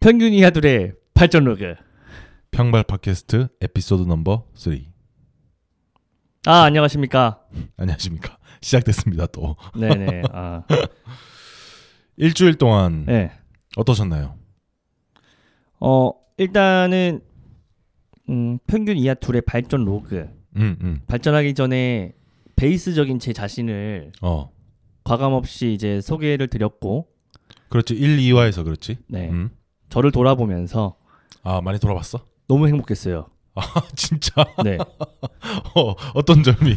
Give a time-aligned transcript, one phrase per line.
[0.00, 1.74] 평균 이하 둘의 발전 로그.
[2.50, 4.78] 평발 팟캐스트 에피소드 넘버 3.
[6.46, 7.42] 아 안녕하십니까.
[7.76, 8.38] 안녕하십니까.
[8.62, 9.26] 시작됐습니다.
[9.26, 10.22] 또 네네.
[10.32, 10.62] 아,
[12.16, 13.30] 일주일 동안 네.
[13.76, 14.38] 어떠셨나요?
[15.80, 17.20] 어 일단은
[18.30, 20.30] 음, 평균 이하 둘의 발전 로그.
[20.56, 21.00] 음, 음.
[21.08, 22.14] 발전하기 전에
[22.56, 24.50] 베이스적인 제 자신을 어.
[25.04, 27.08] 과감 없이 이제 소개를 드렸고,
[27.68, 27.94] 그렇지.
[27.94, 28.96] 1, 2화에서 그렇지.
[29.08, 29.28] 네.
[29.28, 29.50] 음.
[29.90, 30.96] 저를 돌아보면서
[31.42, 32.20] 아, 많이 돌아봤어?
[32.48, 33.26] 너무 행복했어요.
[33.54, 33.62] 아,
[33.96, 34.44] 진짜.
[34.64, 34.78] 네.
[35.74, 36.76] 어, 어떤 점이?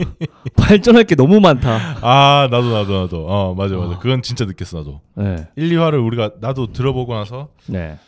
[0.56, 1.98] 발전할 게 너무 많다.
[2.02, 3.26] 아, 나도 나도 나도.
[3.28, 3.96] 어, 맞아 맞아.
[3.96, 3.98] 어.
[3.98, 5.00] 그건 진짜 느꼈어, 나도.
[5.16, 5.48] 네.
[5.56, 7.98] 1, 2화를 우리가 나도 들어보고 나서 네.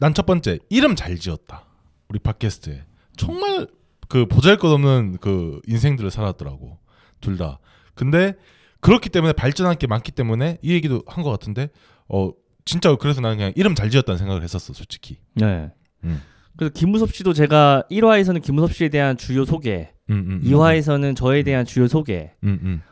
[0.00, 1.64] 난 첫 번째 이름 잘 지었다.
[2.08, 2.84] 우리 팟캐스트에.
[3.16, 3.68] 정말
[4.08, 6.78] 그 보잘것없는 그 인생들을 살았더라고.
[7.20, 7.60] 둘 다.
[7.94, 8.34] 근데
[8.80, 11.68] 그렇기 때문에 발전한 게 많기 때문에 이 얘기도 한 것 같은데
[12.08, 12.30] 어
[12.64, 15.18] 진짜 그래서 나는 그냥 이름 잘 지었다는 생각을 했었어, 솔직히.
[15.34, 15.70] 네.
[16.04, 16.20] 음.
[16.56, 21.42] 그래서 김무섭 씨도 제가 1화에서는 김무섭 씨에 대한 주요 소개, 음, 음, 음, 2화에서는 저에
[21.42, 22.32] 대한 주요 소개.
[22.44, 22.82] 음, 음,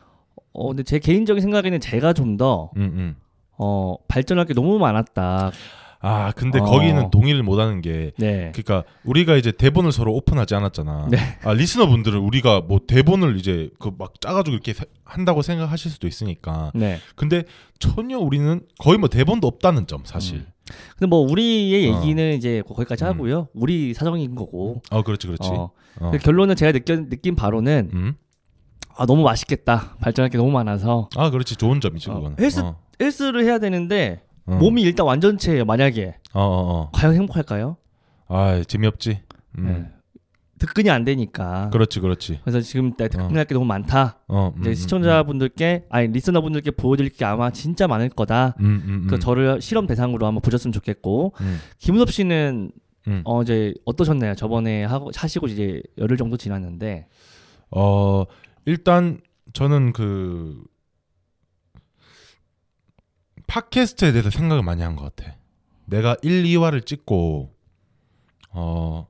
[0.53, 3.15] 어, 근데 제 개인적인 생각에는 제가 좀 더, 음, 음.
[3.57, 5.51] 어, 발전할 게 너무 많았다.
[6.03, 6.63] 아, 근데 어.
[6.63, 8.51] 거기는 동의를 못 하는 게 네.
[8.55, 11.07] 그러니까 우리가 이제 대본을 서로 오픈하지 않았잖아.
[11.11, 11.17] 네.
[11.43, 16.71] 아 리스너분들은 우리가 뭐 대본을 이제 그 막 짜가지고 이렇게 세- 한다고 생각하실 수도 있으니까.
[16.73, 16.97] 네.
[17.15, 17.43] 근데
[17.79, 20.37] 전혀 우리는 거의 뭐 대본도 없다는 점 사실.
[20.37, 20.45] 음.
[20.97, 21.97] 근데 뭐 우리의 어.
[22.01, 23.09] 얘기는 이제 거기까지 음.
[23.09, 23.47] 하고요.
[23.53, 24.81] 우리 사정인 거고.
[24.89, 25.49] 어 그렇지 그렇지.
[25.49, 25.71] 어.
[25.99, 26.09] 어.
[26.11, 28.13] 근데 결론은 제가 느껴, 느낀 바로는 음.
[28.97, 29.95] 아 너무 맛있겠다.
[29.99, 32.37] 발전할 게 너무 많아서 아 그렇지 좋은 점이지 어, 그거는.
[32.39, 32.77] 헬스- 어.
[32.99, 34.55] 헬스를 해야 되는데 어.
[34.55, 35.65] 몸이 일단 완전체예요.
[35.65, 36.89] 만약에 어, 어, 어.
[36.93, 37.77] 과연 행복할까요?
[38.27, 39.21] 아 재미없지.
[39.57, 39.65] 음.
[39.65, 40.01] 네.
[40.59, 41.71] 득근이 안 되니까.
[41.71, 42.39] 그렇지 그렇지.
[42.43, 44.19] 그래서 지금 나 득근할 게 너무 많다.
[44.27, 44.53] 어.
[44.55, 48.55] 음, 이제 음, 시청자분들께 아니 리스너분들께 보여드릴 게 아마 진짜 많을 거다.
[48.59, 49.19] 음, 음, 음, 그 음.
[49.19, 51.59] 저를 실험 대상으로 한번 보셨으면 좋겠고 음.
[51.79, 52.71] 김우섭 씨는
[53.07, 53.21] 음.
[53.25, 54.35] 어 이제 어떠셨나요?
[54.35, 57.07] 저번에 하고 하시고 이제 열흘 정도 지났는데
[57.71, 58.25] 어
[58.65, 59.19] 일단
[59.53, 60.61] 저는 그
[63.51, 65.35] 팟캐스트에 대해서 생각을 많이 한 것 같아.
[65.85, 67.53] 내가 1, 2화를 찍고
[68.51, 69.07] 어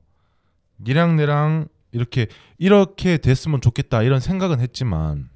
[0.80, 2.26] 니랑 내랑 이렇게
[2.58, 5.30] 이렇게 됐으면 좋겠다 이런 생각은 했지만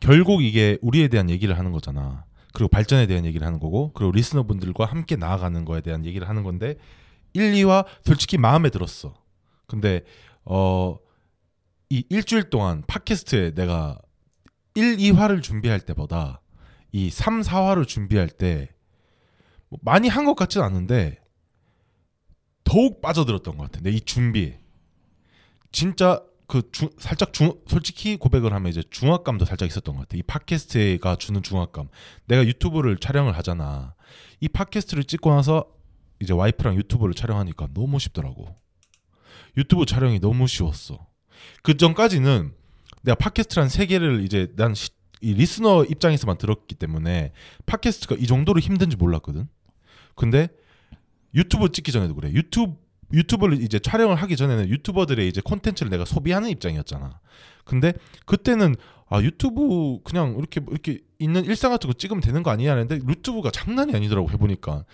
[0.00, 2.24] 결국 이게 우리에 대한 얘기를 하는 거잖아.
[2.52, 6.76] 그리고 발전에 대한 얘기를 하는 거고 그리고 리스너분들과 함께 나아가는 거에 대한 얘기를 하는 건데
[7.32, 9.14] 1, 2화 솔직히 마음에 들었어.
[9.66, 10.02] 근데
[10.44, 10.98] 어
[11.90, 13.98] 이 일주일 동안 팟캐스트에 내가
[14.74, 16.41] 1, 2화를 준비할 때보다
[16.92, 21.18] 이 3, 4화를 준비할 때뭐 많이 한 것 같진 않은데
[22.64, 23.70] 더욱 빠져들었던 것.
[23.82, 24.60] 내이 준비에.
[25.72, 30.16] 진짜 그 중, 살짝 중 솔직히 고백을 하면 이제 중압감도 살짝 있었던 것 같아.
[30.16, 31.88] 이 팟캐스트가 주는 중압감.
[32.26, 33.94] 내가 유튜브를 촬영을 하잖아.
[34.40, 35.66] 이 팟캐스트를 찍고 나서
[36.20, 38.54] 이제 와이프랑 유튜브를 촬영하니까 너무 쉽더라고.
[39.56, 41.06] 유튜브 촬영이 너무 쉬웠어.
[41.62, 42.54] 그 전까지는
[43.02, 44.74] 내가 팟캐스트란 세 개를 이제 난
[45.22, 47.32] 이 리스너 입장에서만 들었기 때문에
[47.66, 49.48] 팟캐스트가 이 정도로 힘든지 몰랐거든.
[50.14, 50.48] 근데
[51.34, 52.30] 유튜브 찍기 전에도 그래.
[52.32, 52.74] 유튜브
[53.12, 57.20] 유튜브를 이제 촬영을 하기 전에는 유튜버들의 이제 콘텐츠를 내가 소비하는 입장이었잖아.
[57.64, 57.92] 근데
[58.26, 58.74] 그때는
[59.08, 63.50] 아 유튜브 그냥 이렇게 이렇게 있는 일상 같은 거 찍으면 되는 거 아니냐 했는데 유튜브가
[63.50, 64.84] 장난이 아니더라고 해보니까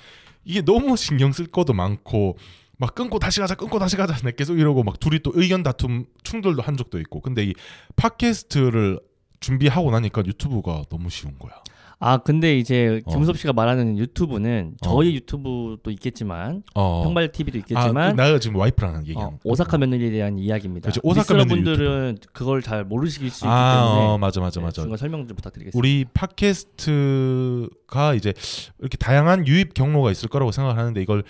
[0.45, 2.37] 이게 너무 신경 쓸 것도 많고
[2.77, 6.07] 막 끊고 다시 가자 끊고 다시 가자 내 계속 이러고 막 둘이 또 의견 다툼
[6.25, 7.55] 충돌도 한 적도 있고 근데 이
[7.97, 9.01] 팟캐스트를
[9.41, 11.53] 준비하고 나니까 유튜브가 너무 쉬운 거야.
[12.01, 13.11] 아 근데 이제 어.
[13.11, 14.85] 김우섭 씨가 말하는 유튜브는 어.
[14.85, 17.03] 저희 유튜브도 있겠지만 어.
[17.03, 20.91] 평발 TV도 아, 있겠지만 그 나가 지금 와이프랑 어, 얘기하는 오사카 며느리에 대한 이야기입니다.
[20.91, 24.67] 그렇지, 오사카 며느리 분들은 그걸 잘 모르실 수 있기 아, 때문에 어, 맞아 맞아 네,
[24.67, 24.83] 맞아.
[24.83, 25.77] 중간 설명 좀 부탁드리겠습니다.
[25.77, 28.33] 우리 팟캐스트가 이제
[28.79, 31.25] 이렇게 다양한 유입 경로가 있을 거라고 생각을 하는데 이걸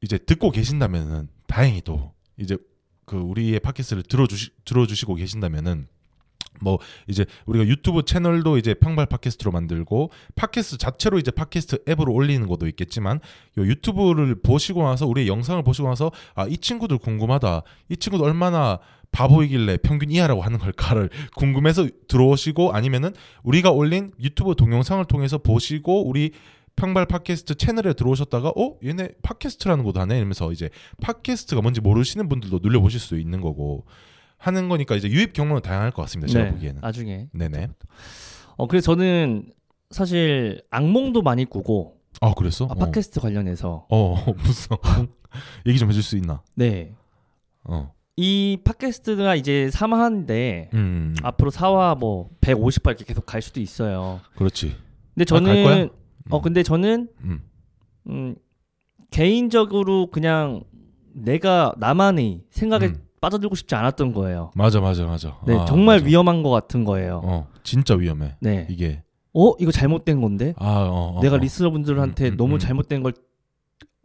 [0.00, 2.56] 이제 듣고 계신다면은 다행히도 이제
[3.04, 5.88] 그 우리의 팟캐스트를 들어주시 들어주시고 계신다면은
[6.60, 6.78] 뭐
[7.08, 12.66] 이제 우리가 유튜브 채널도 이제 평발 팟캐스트로 만들고 팟캐스트 자체로 이제 팟캐스트 앱으로 올리는 것도
[12.68, 13.20] 있겠지만
[13.58, 17.62] 요 유튜브를 보시고 나서 우리의 영상을 보시고 나서 아 이 친구들 궁금하다.
[17.88, 18.78] 이 친구들 얼마나
[19.10, 23.12] 바보이길래 평균 이하라고 하는 걸까를 궁금해서 들어오시고 아니면은
[23.42, 26.32] 우리가 올린 유튜브 동영상을 통해서 보시고 우리
[26.76, 28.76] 평발 팟캐스트 채널에 들어오셨다가 어?
[28.84, 30.16] 얘네 팟캐스트라는 것도 하네?
[30.16, 33.84] 이러면서 이제 팟캐스트가 뭔지 모르시는 분들도 눌려보실 수 있는 거고
[34.46, 37.28] 하는 거니까 이제 유입 경로는 다양할 것 같습니다 제가 네, 보기에는 나중에.
[37.32, 37.68] 네네
[38.56, 39.52] 어 그래서 저는
[39.90, 44.76] 사실 악몽도 많이 꾸고 아 그랬어 아, 팟캐스트 관련해서 어, 어 무슨
[45.66, 46.92] 얘기 좀 해줄 수 있나 네.
[47.64, 54.20] 어 이 팟캐스트가 이제 3화인데 음, 앞으로 4화 뭐 150화 이렇게 계속 갈 수도 있어요.
[54.36, 54.76] 그렇지.
[55.14, 55.74] 근데 아, 갈 거야?
[55.74, 55.90] 저는
[56.30, 57.42] 어 근데 저는 음.
[58.08, 58.36] 음,
[59.10, 60.62] 개인적으로 그냥
[61.12, 63.03] 내가 나만의 생각에 음.
[63.24, 64.50] 빠져들고 싶지 않았던 거예요.
[64.54, 65.36] 맞아 맞아 맞아.
[65.46, 66.06] 네, 아, 정말 맞아.
[66.06, 67.20] 위험한 것 같은 거예요.
[67.24, 68.36] 어 진짜 위험해.
[68.40, 68.66] 네.
[68.68, 71.38] 이게 어 이거 잘못된 건데 아 어, 어, 내가 어.
[71.38, 72.58] 리스너분들한테 음, 음, 너무 음.
[72.58, 73.12] 잘못된 걸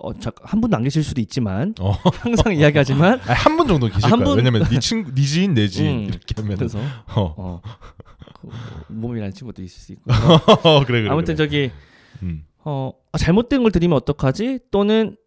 [0.01, 1.91] 어, 자, 한 분도 안 계실 수도 있지만 어.
[2.23, 4.29] 항상 이야기하지만 한 분 정도 계실 한 거야.
[4.29, 7.33] 분- 왜냐면 네 친구, 네 지인, 내 지인 음, 이렇게 하면 그래서 어.
[7.37, 7.61] 어,
[8.41, 8.47] 그
[8.93, 10.03] 몸이라는 친구도 있을 수 있고
[10.87, 11.09] 그래 그래.
[11.09, 11.45] 아무튼 그래.
[11.47, 11.71] 저기
[12.23, 12.45] 음.
[12.63, 15.17] 어 아, 잘못된 걸 드리면 어떡하지 또는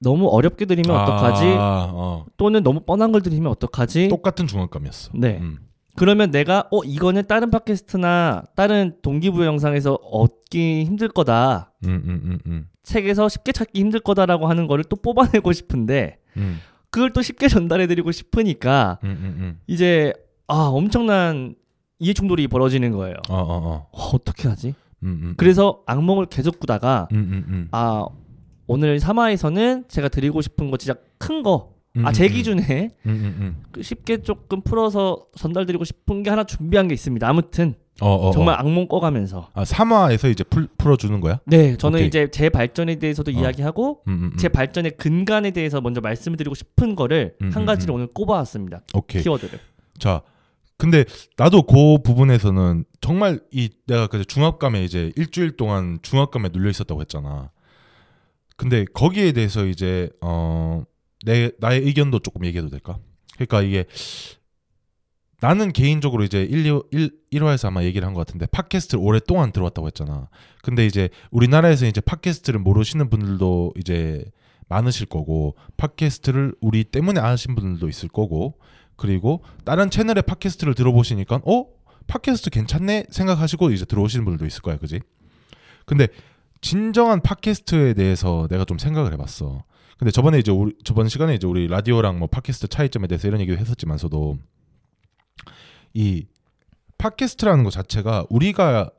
[0.00, 2.24] 너무 어렵게 드리면 어떡하지 아, 어.
[2.36, 5.12] 또는 너무 뻔한 걸 드리면 어떡하지 똑같은 중압감이었어.
[5.14, 5.58] 네 음.
[5.96, 12.38] 그러면 내가 어 이거는 다른 팟캐스트나 다른 동기부여 영상에서 얻기 힘들 거다 음, 음, 음,
[12.46, 12.68] 음.
[12.82, 16.60] 책에서 쉽게 찾기 힘들 거다라고 하는 거를 또 뽑아내고 싶은데 음,
[16.90, 19.58] 그걸 또 쉽게 전달해드리고 싶으니까 음.
[19.66, 20.12] 이제
[20.46, 21.54] 아 엄청난
[21.98, 23.16] 이해 충돌이 벌어지는 거예요.
[23.30, 23.88] 어, 어, 어.
[23.90, 24.74] 어, 어떻게 하지?
[25.02, 25.34] 음, 음.
[25.36, 27.68] 그래서 악몽을 계속 꾸다가 음, 음, 음.
[27.70, 28.06] 아
[28.66, 31.74] 오늘 3화에서는 제가 드리고 싶은 거 진짜 큰 거.
[31.96, 33.62] 음, 아제 음, 기준에 음, 음, 음.
[33.72, 37.26] 그 쉽게 조금 풀어서 전달드리고 싶은 게 하나 준비한 게 있습니다.
[37.26, 38.58] 아무튼 어, 어, 정말 어.
[38.58, 39.48] 악몽 꺼가면서.
[39.54, 41.40] 아, 3화에서 이제 풀, 풀어주는 거야?
[41.46, 42.08] 네, 저는 오케이.
[42.08, 43.34] 이제 제 발전에 대해서도 어.
[43.34, 44.36] 이야기하고 음, 음, 음.
[44.36, 47.96] 제 발전의 근간에 대해서 먼저 말씀을 드리고 싶은 거를 음, 한 음, 가지를 음.
[47.96, 48.82] 오늘 꼽아왔습니다.
[48.92, 49.22] 오케이.
[49.22, 49.58] 키워드를.
[49.98, 50.20] 자,
[50.76, 51.06] 근데
[51.38, 57.50] 나도 그 부분에서는 정말 이 내가 그 중압감에 이제 일주일 동안 중압감에 눌려 있었다고 했잖아.
[58.56, 60.84] 근데 거기에 대해서 이제 어
[61.24, 62.98] 내 나의 의견도 조금 얘기해도 될까?
[63.34, 63.84] 그러니까 이게
[65.40, 69.86] 나는 개인적으로 이제 1, 2, 1, 1화에서 아마 얘기를 한 것 같은데 팟캐스트를 오랫동안 들어왔다고
[69.88, 70.28] 했잖아.
[70.62, 74.24] 근데 이제 우리나라에서 이제 팟캐스트를 모르시는 분들도 이제
[74.68, 78.58] 많으실 거고 팟캐스트를 우리 때문에 아신 분들도 있을 거고
[78.96, 81.66] 그리고 다른 채널의 팟캐스트를 들어보시니까 어
[82.06, 85.00] 팟캐스트 괜찮네 생각하시고 이제 들어오시는 분들도 있을 거야 그지
[85.84, 86.08] 근데
[86.66, 89.62] 진정한 팟캐스트에 대해서 내가 좀 생각을 해봤어
[89.98, 93.56] 근데 저번에 이제 우리 저번 시간에 이제 우리 라디오랑 뭐 팟캐스트 차이점에 대해서 이런 얘기도
[93.56, 94.36] 했었지만서도
[95.94, 96.26] 이
[96.98, 98.90] 팟캐스트라는 것 자체가 우리가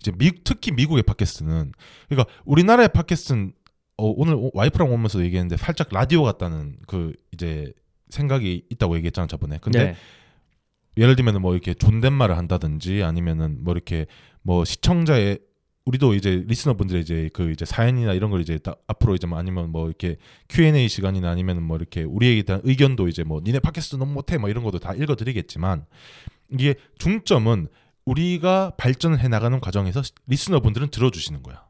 [0.00, 1.72] 이제 미, 특히 미국의 팟캐스트는
[2.08, 3.52] 그러니까 우리나라의 팟캐스트는
[3.98, 7.74] 어, 오늘 오- 와이프랑 오면서 얘기했는데 살짝 라디오 같다는 그 이제
[8.08, 9.58] 생각이 있다고 얘기했잖아 저번에.
[9.60, 9.96] 근데 네.
[10.96, 14.06] 예를 들면 뭐 이렇게 존댓말을 한다든지 아니면은 뭐 이렇게
[14.40, 15.40] 뭐 시청자의
[15.86, 19.70] 우리도 이제 리스너분들의 이제 그 이제 사연이나 이런 걸 이제 딱 앞으로 이제 뭐 아니면
[19.70, 20.16] 뭐 이렇게
[20.48, 24.48] Q&A 시간이나 아니면 뭐 이렇게 우리에 대한 의견도 이제 뭐 니네 팟캐스트 너무 못해 뭐
[24.48, 25.84] 이런 것도 다 읽어드리겠지만
[26.50, 27.68] 이게 중점은
[28.06, 31.64] 우리가 발전을 해 나가는 과정에서 리스너분들은 들어주시는 거야.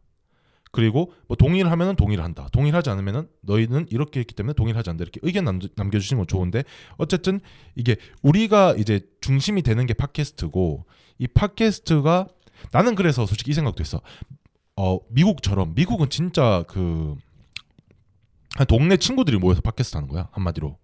[0.70, 2.48] 그리고 뭐 동의를 하면은 동의를 한다.
[2.52, 5.04] 동의를 하지 않으면은 너희는 이렇게 했기 때문에 동의를 하지 않는다.
[5.04, 6.64] 이렇게 의견 남, 남겨 주시는 건 좋은데
[6.96, 7.40] 어쨌든
[7.76, 10.84] 이게 우리가 이제 중심이 되는 게 팟캐스트고
[11.18, 12.28] 이 팟캐스트가
[12.72, 14.00] 나는 그래서 솔직히 이 생각도 했어.
[14.76, 17.16] 어 미국처럼 미국은 진짜 그한
[18.68, 20.78] 동네 친구들이 모여서 팟캐스트 하는 거야 한마디로.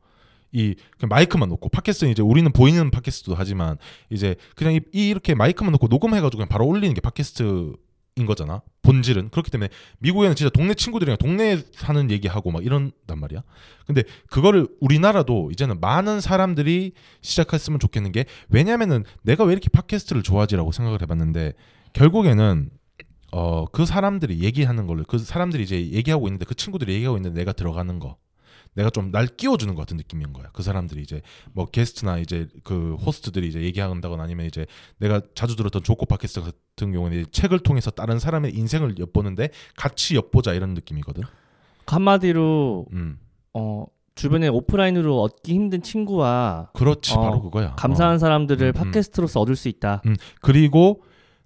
[0.53, 3.79] 이 그냥 마이크만 놓고 팟캐스트는 이제 우리는 보이는 팟캐스트도 하지만
[4.11, 7.73] 이제 그냥 이, 이 이렇게 마이크만 놓고 녹음해가지고 그냥 바로 올리는 게 팟캐스트
[8.17, 8.63] 인 거잖아.
[8.83, 9.31] 본질은.
[9.31, 9.69] 그렇기 때문에
[10.01, 13.43] 미국에는 진짜 동네 친구들이랑 동네에 사는 얘기하고 막 이런단 말이야.
[13.87, 16.93] 근데 그거를 우리나라도 이제는 많은 사람들이
[17.23, 21.53] 시작했으면 좋겠는 게 왜냐면은 내가 왜 이렇게 팟캐스트를 좋아하지라고 생각을 해봤는데
[21.93, 22.71] 결국에는
[23.33, 27.53] 어 그 사람들이 얘기하는 걸로 그 사람들이 이제 얘기하고 있는데 그 친구들이 얘기하고 있는데 내가
[27.53, 28.17] 들어가는 거
[28.75, 30.49] 내가 좀 날 끼워주는 것 같은 느낌인 거야.
[30.53, 31.21] 그 사람들이 이제
[31.53, 34.67] 뭐 게스트나 이제 그 호스트들이 이제 얘기한다거나 아니면 이제
[34.99, 40.53] 내가 자주 들었던 조코 팟캐스트 같은 경우는 책을 통해서 다른 사람의 인생을 엿보는데 같이 엿보자
[40.55, 41.25] 이런 느낌이거든.
[41.87, 43.19] 한마디로 음,
[43.55, 47.75] 어, 주변에 오프라인으로 얻기 힘든 친구와 그렇지 어, 바로 그거야.
[47.77, 48.19] 감사한 어.
[48.19, 48.73] 사람들을 음, 음.
[48.73, 50.03] 팟캐스트로서 얻을 수 있다.
[50.41, 51.03] 그리고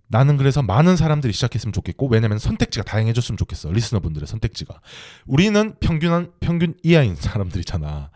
[0.08, 3.70] 나는 그래서 많은 사람들이 시작했으면 좋겠고 왜냐면 선택지가 다양해졌으면 좋겠어.
[3.72, 4.80] 리스너분들의 선택지가.
[5.26, 8.10] 우리는 평균한 평균 이하인 사람들이잖아.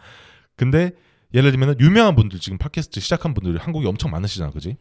[0.56, 0.92] 근데
[1.34, 4.76] 예를 들면 유명한 분들 지금 팟캐스트 시작한 분들이 한국에 엄청 많으시잖아 그지?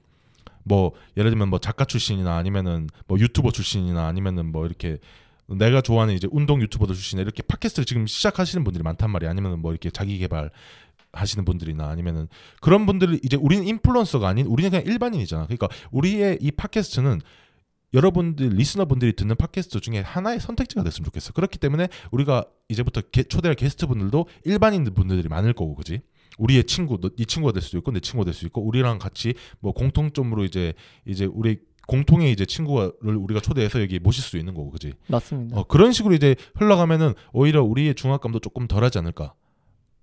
[0.64, 4.98] 뭐 예를 들면 뭐 작가 출신이나 아니면은 뭐 유튜버 출신이나 아니면은 뭐 이렇게
[5.48, 9.30] 내가 좋아하는 이제 운동 유튜버들 출신이나 이렇게 팟캐스트를 지금 시작하시는 분들이 많단 말이야.
[9.30, 10.52] 아니면은 뭐 이렇게 자기 개발
[11.20, 12.28] 하시는 분들이나 아니면은
[12.62, 15.46] 그런 분들이 이제 우리는 인플루언서가 아닌 우리는 그냥 일반인이잖아.
[15.46, 17.22] 그러니까 우리의 이 팟캐스트는
[17.94, 21.34] 여러분들 리스너분들이 듣는 팟캐스트 중에 하나의 선택지가 됐으면 좋겠어.
[21.34, 26.02] 그렇기 때문에 우리가 이제부터 게, 초대할 게스트분들도 일반인 분들이 많을 거고, 그지?
[26.38, 29.72] 우리의 친구, 너, 네 친구가 될 수도 있고 내 친구가 될수 있고 우리랑 같이 뭐
[29.72, 30.74] 공통점으로 이제
[31.06, 34.94] 이제 우리 공통의 이제 친구를 우리가 초대해서 여기 모실 수 있는 거고, 그지?
[35.08, 35.58] 맞습니다.
[35.58, 39.34] 어, 그런 식으로 이제 흘러가면은 오히려 우리의 중압감도 조금 덜하지 않을까.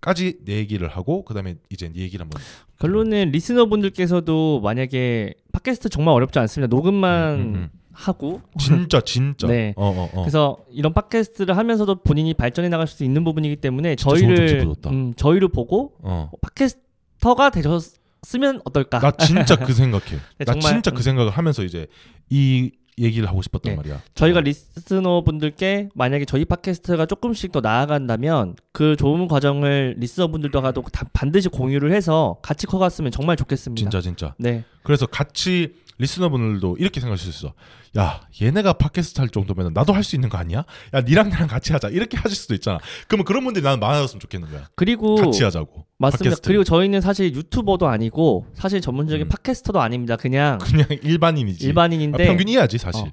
[0.05, 2.43] 까지 내 얘기를 하고 그다음에 이제 네 얘기를 한번
[2.79, 6.69] 결론은 리스너분들께서도 만약에 팟캐스트 정말 어렵지 않습니다.
[6.77, 9.47] 녹음만 음, 음, 하고 진짜 진짜.
[9.47, 9.73] 네.
[9.79, 10.21] 어, 어, 어.
[10.21, 14.77] 그래서 이런 팟캐스트를 하면서도 본인이 발전해 나갈 수 있는 부분이기 때문에 저희를.
[14.89, 16.31] 음, 저희를 보고 어.
[16.43, 18.99] 팟캐스터가 되셨으면 어떨까?
[18.99, 20.19] 나 진짜 그 생각해.
[20.37, 20.95] 네, 나 진짜 음.
[20.97, 21.87] 그 생각을 하면서 이제
[22.29, 23.77] 이 얘기를 하고 싶었단 네.
[23.77, 24.01] 말이야.
[24.15, 24.43] 저희가 어.
[24.43, 31.49] 리스너 분들께 만약에 저희 팟캐스트가 조금씩 더 나아간다면 그 좋은 과정을 리스너 분들과도 다- 반드시
[31.49, 33.79] 공유를 해서 같이 커갔으면 정말 좋겠습니다.
[33.91, 34.35] 진짜 진짜.
[34.39, 34.65] 네.
[34.83, 37.55] 그래서 같이 리스너분들도 이렇게 생각하실 수 있어.
[37.97, 40.65] 야, 얘네가 팟캐스트 할 정도면 나도 할 수 있는 거 아니야?
[40.95, 41.89] 야, 니랑 나랑 같이 하자.
[41.89, 42.79] 이렇게 하실 수도 있잖아.
[43.09, 44.69] 그러면 그런 분들이 나는 많아졌으면 좋겠는 거야.
[44.75, 45.87] 그리고 같이 하자고.
[45.99, 46.25] 맞습니다.
[46.31, 46.49] 팟캐스트.
[46.49, 49.29] 그리고 저희는 사실 유튜버도 아니고 사실 전문적인 음.
[49.29, 50.17] 팟캐스터도 아닙니다.
[50.17, 51.65] 그냥 그냥 일반인이지.
[51.65, 53.13] 아, 일반인인데 평균이야지 사실.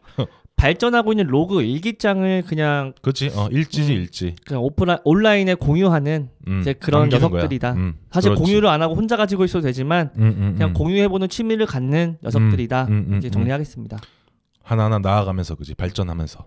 [0.61, 3.31] 발전하고 있는 로그 일기장을 그냥 그렇지.
[3.35, 3.97] 어, 일지지 음.
[3.97, 4.35] 일지.
[4.45, 7.73] 그냥 오프라 온라인에 공유하는 음, 이제 그런 녀석들이다.
[7.73, 8.43] 음, 사실 그렇지.
[8.43, 10.73] 공유를 안 하고 혼자 가지고 있어도 되지만 음, 음, 그냥 음.
[10.73, 12.83] 공유해보는 취미를 갖는 녀석들이다.
[13.17, 13.31] 이제 음.
[13.31, 13.97] 정리하겠습니다.
[14.61, 16.45] 하나하나 나아가면서 그지 발전하면서.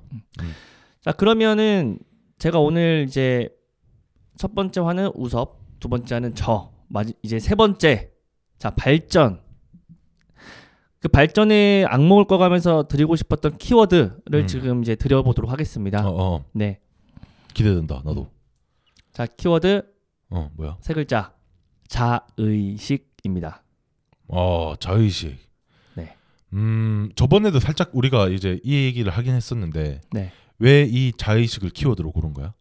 [1.01, 1.99] 자 그러면은
[2.39, 3.49] 제가 오늘 이제
[4.39, 8.13] 첫 번째 화는 우섭, 두 번째 화는 저, 마지 이제 세 번째
[8.59, 9.44] 자 발전.
[11.05, 14.47] 그 발전에 악몽을 꿔가면서 드리고 싶었던 키워드를 음.
[14.47, 16.09] 지금 이제 드려보도록 하겠습니다.
[16.09, 16.45] 어, 어.
[16.53, 16.81] 네,
[17.53, 18.01] 기대된다.
[18.07, 18.31] 나도.
[19.13, 19.83] 자 키워드
[20.31, 20.79] 어, 뭐야?
[20.81, 21.35] 세 글자
[21.89, 23.63] 자의식입니다.
[24.29, 25.37] 어, 자의식.
[25.95, 26.17] 네.
[26.55, 30.33] 음, 저번에도 살짝 우리가 이제 이 얘기를 하긴 했었는데 네.
[30.59, 32.55] 왜 이 자의식을 키워드로 고른 거야?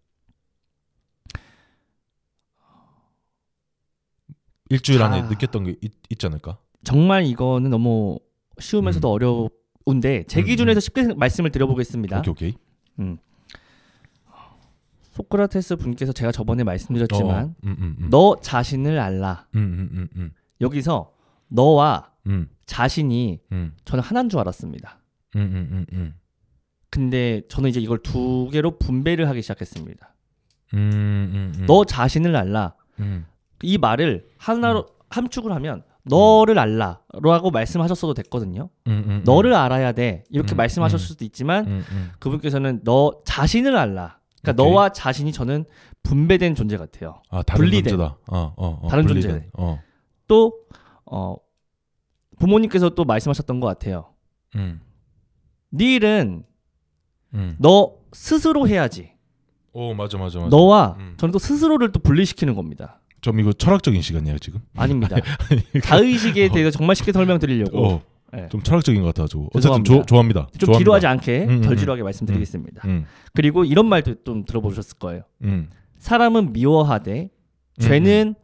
[4.69, 5.05] 일주일 자.
[5.05, 6.57] 안에 느꼈던 게 있, 있지 않을까?
[6.83, 8.19] 정말 이거는 너무
[8.59, 12.19] 쉬우면서도 어려운데 제 음, 기준에서 쉽게 말씀을 드려보겠습니다.
[12.19, 12.53] 오케이 오케이.
[12.99, 13.17] 음.
[15.13, 18.07] 소크라테스 분께서 제가 저번에 말씀드렸지만 어, 음, 음, 음.
[18.09, 19.47] 너 자신을 알라.
[19.55, 21.13] 음, 음, 음, 음, 여기서
[21.49, 24.99] 너와 음, 자신이 음, 저는 하나인 줄 알았습니다.
[25.35, 26.15] 음, 음, 음, 음.
[26.89, 30.15] 근데 저는 이제 이걸 두 개로 분배를 하기 시작했습니다.
[30.73, 31.65] 음, 음, 음.
[31.67, 32.75] 너 자신을 알라.
[32.99, 33.25] 음,
[33.61, 38.69] 이 말을 하나로 함축을 하면 너를 알라라고 말씀하셨어도 됐거든요.
[38.87, 39.21] 음, 음, 음.
[39.25, 41.07] 너를 알아야 돼 이렇게 음, 말씀하셨을 음.
[41.07, 41.83] 수도 있지만.
[42.19, 44.19] 그분께서는 너 자신을 알라.
[44.41, 44.73] 그러니까 오케이.
[44.73, 45.65] 너와 자신이 저는
[46.03, 47.21] 분배된 존재 같아요.
[47.29, 47.91] 아 다른 분리된.
[47.91, 48.17] 존재다.
[48.27, 49.31] 어, 어, 어, 다른 분리된.
[49.31, 49.49] 존재.
[49.53, 49.79] 어,
[50.27, 50.53] 또
[51.05, 51.35] 어,
[52.37, 54.13] 부모님께서 또 말씀하셨던 것 같아요.
[54.55, 54.81] 음,
[55.69, 56.43] 네 일은
[57.33, 57.55] 음.
[57.59, 59.13] 너 스스로 해야지.
[59.71, 60.49] 오 맞아 맞아 맞아.
[60.49, 61.15] 너와 음.
[61.17, 62.99] 저는 또 스스로를 또 분리시키는 겁니다.
[63.23, 64.59] 좀 이거 철학적인 시간이야 지금.
[64.75, 65.15] 아닙니다.
[65.81, 68.01] 자의식에 대해서 정말 쉽게 설명드리려고 어,
[68.33, 68.49] 네.
[68.49, 69.49] 좀 철학적인 것 같아가지고.
[69.53, 69.85] 어쨌든.
[69.85, 70.47] 조, 좋아합니다.
[70.57, 70.77] 좀 좋아합니다.
[70.79, 71.77] 지루하지 않게 음, 음, 덜 음.
[71.77, 72.81] 지루하게 말씀드리겠습니다.
[72.85, 75.21] 음, 그리고 이런 말도 좀 들어보셨을 거예요.
[75.41, 75.69] 음.
[75.99, 78.35] 사람은 미워하되 음, 죄는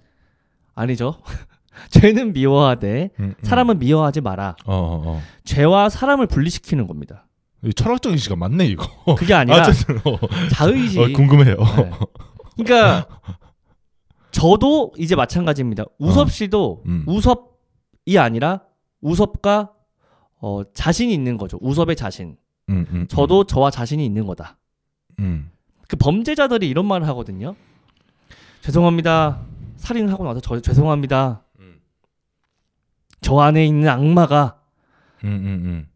[0.75, 1.17] 아니죠.
[1.91, 3.33] 죄는 미워하되 음, 음.
[3.43, 4.55] 사람은 미워하지 마라.
[4.65, 5.21] 어, 어, 어.
[5.43, 7.25] 죄와 사람을 분리시키는 겁니다.
[7.65, 8.87] 이 철학적인 시간 맞네 이거.
[9.15, 10.17] 그게 아니라 어쨌든 어,
[10.51, 10.99] 자의식.
[11.01, 11.57] 어, 궁금해요.
[11.57, 11.91] 네.
[12.63, 13.07] 그러니까
[14.31, 15.85] 저도 이제 마찬가지입니다.
[15.97, 17.03] 우섭 씨도 음.
[17.07, 18.61] 우섭이 아니라
[19.01, 19.71] 우섭과
[20.41, 21.57] 어, 자신이 있는 거죠.
[21.61, 22.37] 우섭의 자신.
[22.69, 24.57] 음, 음, 저도 저와 자신이 있는 거다.
[25.19, 25.51] 음.
[25.87, 27.55] 그 범죄자들이 이런 말을 하거든요.
[28.61, 29.41] 죄송합니다.
[29.77, 31.43] 살인하고 나서 저 죄송합니다.
[31.59, 31.79] 음.
[33.21, 34.61] 저 안에 있는 악마가
[35.23, 35.87] 음, 음, 음.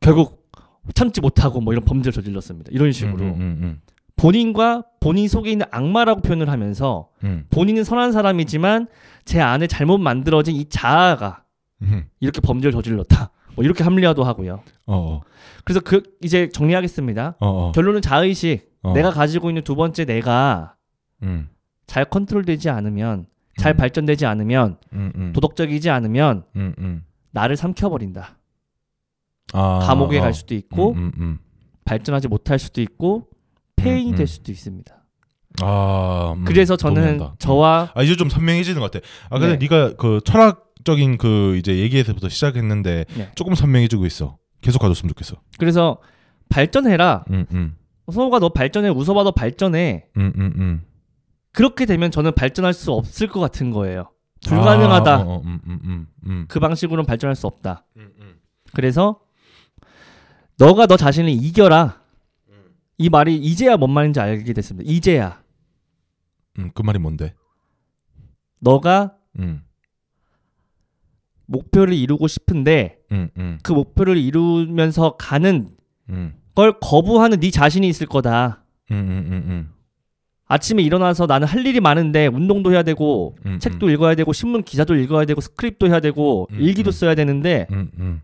[0.00, 0.50] 결국
[0.94, 2.70] 참지 못하고 뭐 이런 범죄를 저질렀습니다.
[2.72, 3.80] 이런 식으로 음, 음,
[4.20, 8.86] 본인과 본인 속에 있는 악마라고 표현을 하면서 음, 본인은 선한 사람이지만
[9.24, 11.44] 제 안에 잘못 만들어진 이 자아가
[11.80, 12.04] 음.
[12.20, 13.30] 이렇게 범죄를 저질렀다.
[13.54, 14.62] 뭐 이렇게 합리화도 하고요.
[14.86, 15.20] 어, 어,
[15.64, 17.36] 그래서 그 이제 정리하겠습니다.
[17.40, 17.72] 어, 어.
[17.72, 18.68] 결론은 자의식.
[18.82, 18.92] 어.
[18.92, 20.74] 내가 가지고 있는 두 번째 내가
[21.22, 21.48] 음,
[21.86, 23.76] 잘 컨트롤되지 않으면 잘 음.
[23.78, 25.32] 발전되지 않으면 음, 음.
[25.32, 26.44] 도덕적이지 않으면.
[27.32, 28.36] 나를 삼켜버린다.
[29.54, 30.22] 아, 감옥에 어.
[30.22, 30.94] 갈 수도 있고.
[31.86, 33.30] 발전하지 못할 수도 있고
[33.82, 34.16] 폐인이 음, 음.
[34.16, 34.96] 될 수도 있습니다.
[35.62, 37.34] 아, 음, 그래서 저는 동의한다.
[37.38, 39.04] 저와 아 이제 좀 선명해지는 것 같아.
[39.30, 39.58] 아 근데 네.
[39.58, 39.66] 네.
[39.68, 43.30] 가 그 철학적인 그 이제 얘기에서부터 시작했는데 네.
[43.34, 44.38] 조금 선명해지고 있어.
[44.60, 45.36] 계속 가줬으면 좋겠어.
[45.58, 45.98] 그래서
[46.48, 47.24] 발전해라.
[47.30, 47.76] 음, 음,
[48.12, 48.88] 서호가 너 발전해.
[48.90, 50.06] 웃어봐 너 발전해.
[50.16, 50.82] 음, 음, 음.
[51.52, 54.10] 그렇게 되면 저는 발전할 수 없을 것 같은 거예요.
[54.46, 55.12] 불가능하다.
[55.14, 56.44] 아, 어, 어, 음, 음, 음, 음.
[56.48, 57.84] 그 방식으로는 발전할 수 없다.
[57.96, 58.34] 음, 음.
[58.72, 59.20] 그래서
[60.58, 61.99] 너가 너 자신을 이겨라.
[63.00, 64.86] 이 말이 이제야 뭔 말인지 알게 됐습니다.
[64.86, 65.42] 이제야
[66.58, 67.32] 음, 그 말이 뭔데?
[68.58, 69.62] 너가 음,
[71.46, 75.70] 목표를 이루고 싶은데 음, 음, 그 목표를 이루면서 가는
[76.10, 78.64] 음, 걸 거부하는 네 자신이 있을 거다.
[78.90, 79.72] 음, 음, 음, 음.
[80.44, 84.94] 아침에 일어나서 나는 할 일이 많은데 운동도 해야 되고 음, 책도 읽어야 되고 신문 기사도
[84.96, 86.92] 읽어야 되고 스크립도 해야 되고 음, 일기도 음.
[86.92, 88.20] 써야 되는데 음, 음,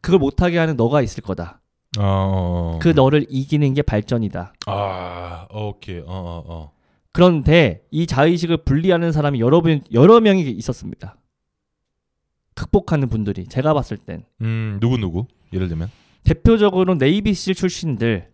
[0.00, 1.60] 그걸 못하게 하는 너가 있을 거다.
[1.98, 2.78] 어, 어, 어.
[2.80, 4.52] 그 너를 이기는 게 발전이다.
[4.66, 6.00] 아, 오케이.
[6.00, 6.72] 어, 어, 어.
[7.12, 11.16] 그런데 이 자의식을 분리하는 사람이 여러 분 여러 명이 있었습니다.
[12.54, 15.26] 극복하는 분들이 제가 봤을 땐 음, 누구 누구?
[15.52, 15.90] 예를 들면
[16.24, 18.28] 대표적으로 네이비실 출신들,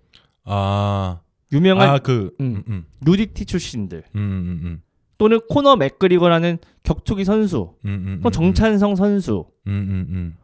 [0.45, 1.21] 아,
[1.53, 2.57] 유명한 아, 그 음.
[2.57, 2.85] 음, 음.
[3.03, 4.83] 누디티 출신들, 음, 음, 음.
[5.19, 9.47] 또는 코너 맥그리거라는 격투기 선수, 음, 음, 또 정찬성 선수.
[9.67, 10.37] 음, 음, 음.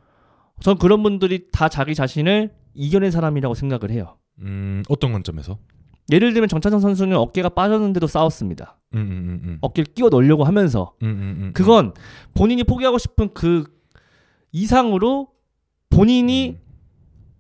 [0.61, 4.17] 전 그런 분들이 다 자기 자신을 이겨낸 사람이라고 생각을 해요.
[4.41, 5.59] 음, 어떤 관점에서?
[6.11, 8.79] 예를 들면 정찬성 선수는 어깨가 빠졌는데도 싸웠습니다.
[8.95, 11.51] 음, 음, 음, 어깨를 끼워 넣으려고 하면서 음, 음, 음.
[11.55, 11.93] 그건
[12.35, 13.65] 본인이 포기하고 싶은 그
[14.53, 15.29] 이상으로
[15.91, 16.59] 본인이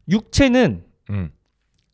[0.08, 1.30] 육체는 음,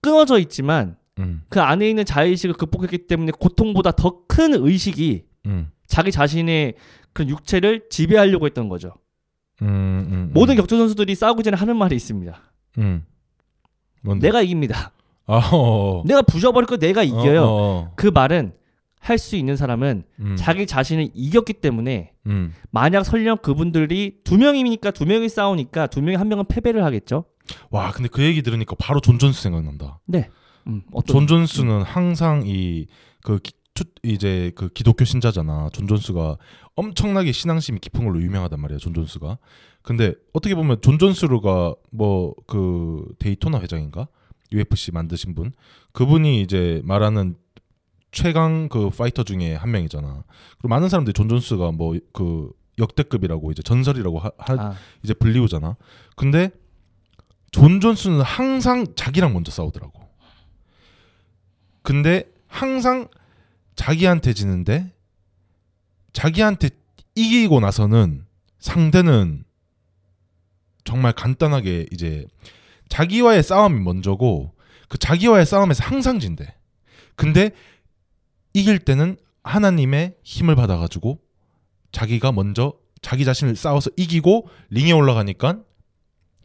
[0.00, 6.10] 끊어져 있지만 음, 그 안에 있는 자의식을 극복했기 때문에 고통보다 더 큰 의식이 음, 자기
[6.10, 6.74] 자신의
[7.12, 8.94] 그런 육체를 지배하려고 했던 거죠.
[9.62, 10.30] 음, 음, 음.
[10.34, 12.36] 모든 격투 선수들이 싸우기 전에 하는 말이 있습니다.
[14.04, 14.06] 음.
[14.06, 14.28] 뭔데?
[14.28, 14.92] 내가 이깁니다.
[15.26, 16.02] 아, 어, 어.
[16.06, 17.42] 내가 부셔버릴 거 내가 이겨요.
[17.42, 17.92] 어, 어, 어.
[17.96, 18.52] 그 말은
[19.00, 22.54] 할 수 있는 사람은 음, 자기 자신을 이겼기 때문에 음.
[22.70, 27.26] 만약 설령 그분들이 두 명이니까 두 명이 싸우니까 두 명이 한 명은 패배를 하겠죠.
[27.70, 30.00] 와, 근데 그 얘기 들으니까 바로 존 존스 생각난다.
[30.06, 30.30] 네.
[30.66, 33.40] 음, 어떤 존 존스는 항상 이그
[34.02, 35.68] 이제 그 기독교 신자잖아.
[35.74, 36.38] 존 존스가
[36.74, 38.78] 엄청나게 신앙심이 깊은 걸로 유명하단 말이야.
[38.78, 39.36] 존 존스가.
[39.84, 44.08] 근데 어떻게 보면 존 존스가 뭐 그 데이나 회장인가
[44.52, 45.52] UFC 만드신 분
[45.92, 47.36] 그분이 이제 말하는
[48.12, 50.24] 최강 그 파이터 중에 한 명이잖아.
[50.58, 54.74] 그리고 많은 사람들이 존 존스가 뭐 그 역대급이라고 이제 전설이라고 하, 하- 아,
[55.04, 55.76] 이제 불리우잖아.
[56.16, 56.50] 근데
[57.52, 60.00] 존 존스는 항상 자기랑 먼저 싸우더라고.
[61.82, 63.08] 근데 항상
[63.76, 64.92] 자기한테 지는데
[66.12, 66.70] 자기한테
[67.14, 68.24] 이기고 나서는
[68.58, 69.44] 상대는
[70.84, 72.26] 정말 간단하게 이제
[72.88, 74.52] 자기와의 싸움이 먼저고
[74.88, 76.54] 그 자기와의 싸움에서 항상 진대.
[77.16, 77.50] 근데
[78.52, 81.18] 이길 때는 하나님의 힘을 받아가지고
[81.92, 85.60] 자기가 먼저 자기 자신을 싸워서 이기고 링에 올라가니까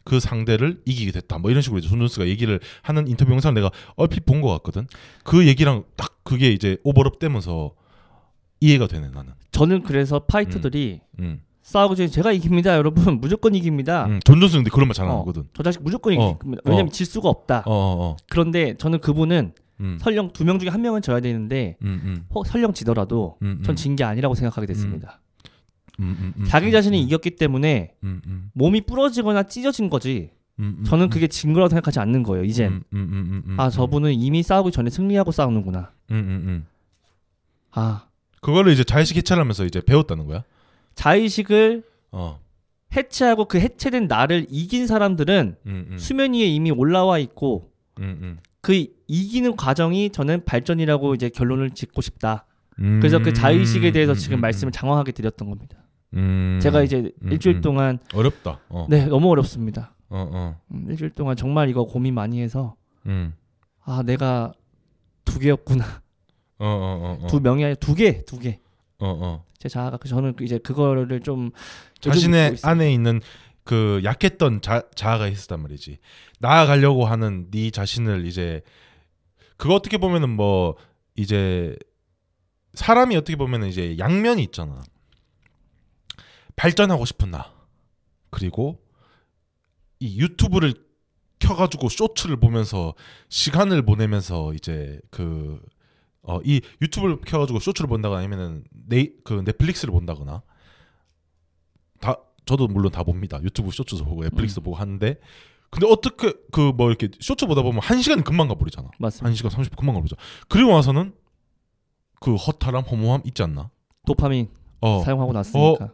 [0.04, 1.38] 그 상대를 이기게 됐다.
[1.38, 4.88] 뭐 이런 식으로 이제 존 존스가 얘기를 하는 인터뷰 영상 내가 얼핏 본 것 같거든.
[5.24, 7.74] 그 얘기랑 딱 그게 이제 오버랩 되면서
[8.60, 9.34] 이해가 되네 나는.
[9.52, 11.42] 저는 그래서 파이터들이 음.
[11.70, 13.20] 싸우기 전에 제가 이깁니다, 여러분.
[13.22, 14.08] 무조건 이깁니다.
[14.08, 14.20] 음.
[14.26, 15.20] 존 존스 근데 그런 말 잘안 어.
[15.20, 15.44] 하거든.
[15.54, 16.64] 저 자식 무조건 어, 이깁니다.
[16.66, 16.92] 왜냐면 어.
[16.92, 17.60] 질 수가 없다.
[17.68, 18.18] 어, 어, 어.
[18.28, 19.98] 그런데 저는 그분은 음.
[20.02, 22.26] 설령 두 명 중에 한 명은 져야 되는데 음, 음.
[22.34, 23.64] 혹 설령 지더라도 음, 음.
[23.64, 25.22] 전진 게 아니라고 생각하게 됐습니다.
[26.48, 27.94] 자기 음, 자신이 음, 이겼기 때문에
[28.54, 30.32] 몸이 부러지거나 찢어진 거지.
[30.86, 32.46] 저는 음, 그게 진 거라고 생각하지 않는 거예요.
[32.46, 32.84] 이젠.
[33.58, 35.92] 아 음, 저분은 이미 싸우기 전에 승리하고 싸우는구나.
[37.72, 38.06] 아
[38.42, 40.44] 그거를 이제 자의식 해체하면서 이제 배웠다는 거야.
[41.00, 42.42] 자의식을 어.
[42.94, 48.86] 해체하고 그 해체된 나를 이긴 사람들은 음, 음, 수면 위에 이미 올라와 있고 음, 그
[49.08, 52.46] 이기는 과정이 저는 발전이라고 이제 결론을 짓고 싶다.
[52.80, 53.00] 음.
[53.00, 55.78] 그래서 그 자의식에 대해서 음, 지금 음, 말씀을 장황하게 드렸던 겁니다.
[56.16, 56.60] 음.
[56.62, 57.62] 제가 이제 음, 일주일 음.
[57.62, 58.60] 동안 어렵다.
[58.68, 58.88] 어.
[58.90, 59.96] 네 너무 어렵습니다.
[60.10, 60.60] 어, 어.
[60.72, 63.34] 음, 일주일 동안 정말 이거 고민 많이 해서 음.
[63.86, 64.52] 아 내가
[65.24, 65.86] 두 개였구나
[66.58, 67.28] 어, 어.
[67.28, 68.60] 두 명이 아니라 두 개, 두 개.
[69.00, 69.46] 어, 어.
[69.60, 71.52] 제 자아가 그 저는 이제 그거를 좀
[72.00, 72.58] 자신의.
[72.64, 73.22] 안에 있는
[73.66, 76.00] 그 약했던 자, 자아가 있었단 말이지.
[76.40, 78.62] 나아가려고 하는 네 자신을 이제
[79.58, 80.76] 그거 어떻게 보면은 뭐
[81.16, 81.76] 이제
[82.74, 84.82] 사람이 어떻게 보면은 이제 양면이 있잖아.
[86.56, 87.54] 발전하고 싶은 나
[88.30, 88.82] 그리고
[90.00, 90.74] 이 유튜브를
[91.40, 92.94] 켜가지고 쇼츠를 보면서
[93.28, 95.62] 시간을 보내면서 이제 그
[96.24, 100.44] 어, 이 유튜브를 켜가지고 쇼츠를 본다거나 아니면은 네, 그 넷플릭스를 본다거나
[102.02, 103.42] 다 저도 물론 다 봅니다.
[103.44, 104.64] 유튜브 쇼츠도 보고 넷플릭스 음.
[104.64, 105.20] 보고 하는데
[105.70, 108.90] 근데 어떻게 그 뭐 이렇게 쇼츠 보다 보면 한 시간이 금방 가버리잖아.
[109.00, 109.28] 맞습니다.
[109.28, 110.16] 한 시간 30분 금방 가버리죠.
[110.48, 111.14] 그리고 와서는
[112.22, 113.70] 그 허탈함, 허무함 있지 않나?
[114.06, 114.50] 도파민
[114.82, 115.94] 어, 사용하고 났으니까.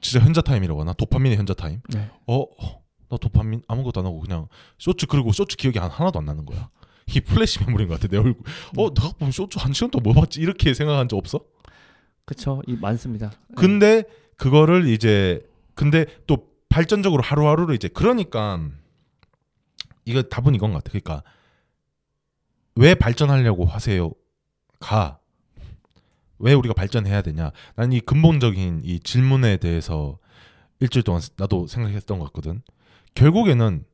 [0.00, 0.92] 진짜 현자 타임이라고 하나?
[0.92, 1.80] 도파민의 현자 타임?
[1.88, 2.10] 네.
[2.26, 6.24] 어, 어, 나 도파민 아무것도 안 하고 그냥 쇼츠 그리고 쇼츠 기억이 한- 하나도 안
[6.26, 6.68] 나는 거야.
[7.06, 8.42] 이 플래시 메모리인 것 같아 내 얼굴.
[8.76, 8.94] 어, 음.
[8.94, 11.40] 내가 보면 쇼츠 한 시간 동안 뭐 봤지 이렇게 생각한 적 없어?
[12.24, 13.30] 그쵸 이 많습니다.
[13.48, 13.54] 네.
[13.56, 14.04] 근데
[14.36, 18.60] 그거를 이제 근데 또 발전적으로 하루하루를 이제 그러니까
[20.06, 20.90] 이거 답은 이건 것 같아.
[20.98, 21.22] 그러니까
[22.76, 25.18] 왜 발전하려고 하세요?가
[26.40, 27.52] 왜 우리가 발전해야 되냐?
[27.76, 30.18] 난 이 근본적인 이 질문에 대해서
[30.80, 32.60] 일주일 동안 나도 생각했던 것 같거든.
[33.14, 33.84] 결국에는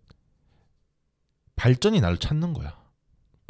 [1.55, 2.80] 발전이 나를 찾는 거야.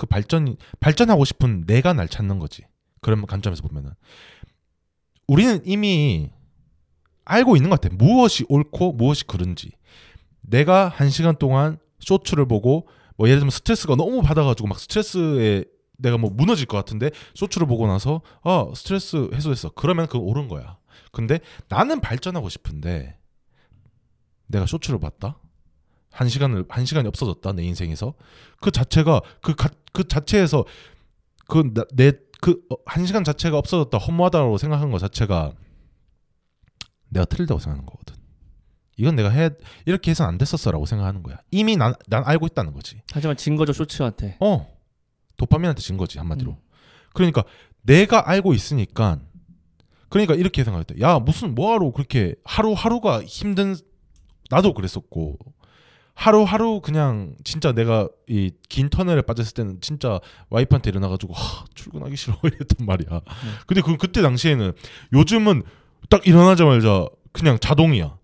[0.01, 2.65] 그 발전이 발전하고 싶은 내가 날 찾는 거지.
[3.03, 3.93] 그런 관점에서 보면은
[5.29, 6.31] 우리는 이미
[7.27, 7.95] 알고 있는 것 같아.
[7.95, 9.73] 무엇이 옳고 무엇이 그른지.
[10.41, 15.65] 내가 한 시간 동안 쇼츠를 보고 뭐 예를 들면 스트레스가 너무 받아가지고 막 스트레스에
[15.99, 20.79] 내가 뭐 무너질 것 같은데 쇼츠를 보고 나서 아 스트레스 해소됐어 그러면 그거 옳은 거야
[21.13, 23.19] 근데 나는 발전하고 싶은데
[24.47, 25.39] 내가 쇼츠를 봤다
[26.11, 28.14] 한 시간을 한 시간이 없어졌다 내 인생에서
[28.61, 30.64] 그 자체가 그, 가, 그 자체에서
[31.49, 35.53] 그 내 그한 시간 자체가 없어졌다 허무하다고 생각한 것 자체가
[37.11, 38.16] 내가 틀리다고 생각하는 거거든.
[38.96, 39.51] 이건 내가 해
[39.87, 41.38] 이렇게 해서는 안 됐었어라고 생각하는 거야.
[41.51, 43.03] 이미 난, 난 알고 있다는 거지.
[43.12, 44.37] 하지만 진 거죠 쇼츠한테.
[44.40, 44.66] 어
[45.37, 46.53] 도파민한테 진 거지 한마디로.
[46.53, 46.57] 음.
[47.14, 47.44] 그러니까
[47.83, 49.18] 내가 알고 있으니까
[50.09, 51.01] 그러니까 이렇게 생각했다.
[51.01, 53.77] 야 무슨 뭐하러 그렇게 하루 하루가 힘든
[54.51, 55.38] 나도 그랬었고
[56.21, 62.37] 하루하루 그냥 진짜 내가 이 긴 터널에 빠졌을 때는 진짜 와이프한테 일어나가지고 하, 출근하기 싫어
[62.45, 63.21] 이랬단 말이야.
[63.67, 64.73] 근데 그 그때 당시에는
[65.13, 65.63] 요즘은
[66.09, 68.19] 딱 일어나자마자 그냥 자동이야.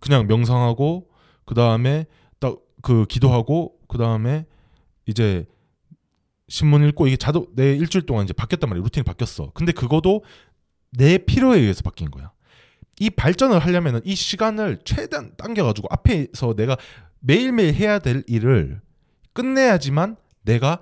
[0.00, 1.08] 그냥 명상하고
[1.44, 2.06] 그 다음에
[2.38, 4.46] 딱 그 기도하고 그 다음에
[5.06, 5.46] 이제
[6.48, 9.50] 신문 읽고 이게 자동 내 일주일 동안 이제 바뀌었단 말이야 루틴이 바뀌었어.
[9.54, 10.24] 근데 그거도
[10.92, 12.32] 내 필요에 의해서 바뀐 거야.
[12.98, 16.76] 이 발전을 하려면은 이 시간을 최대한 당겨가지고 앞에서 내가
[17.20, 18.80] 매일매일 해야 될 일을
[19.32, 20.80] 끝내야지만 내가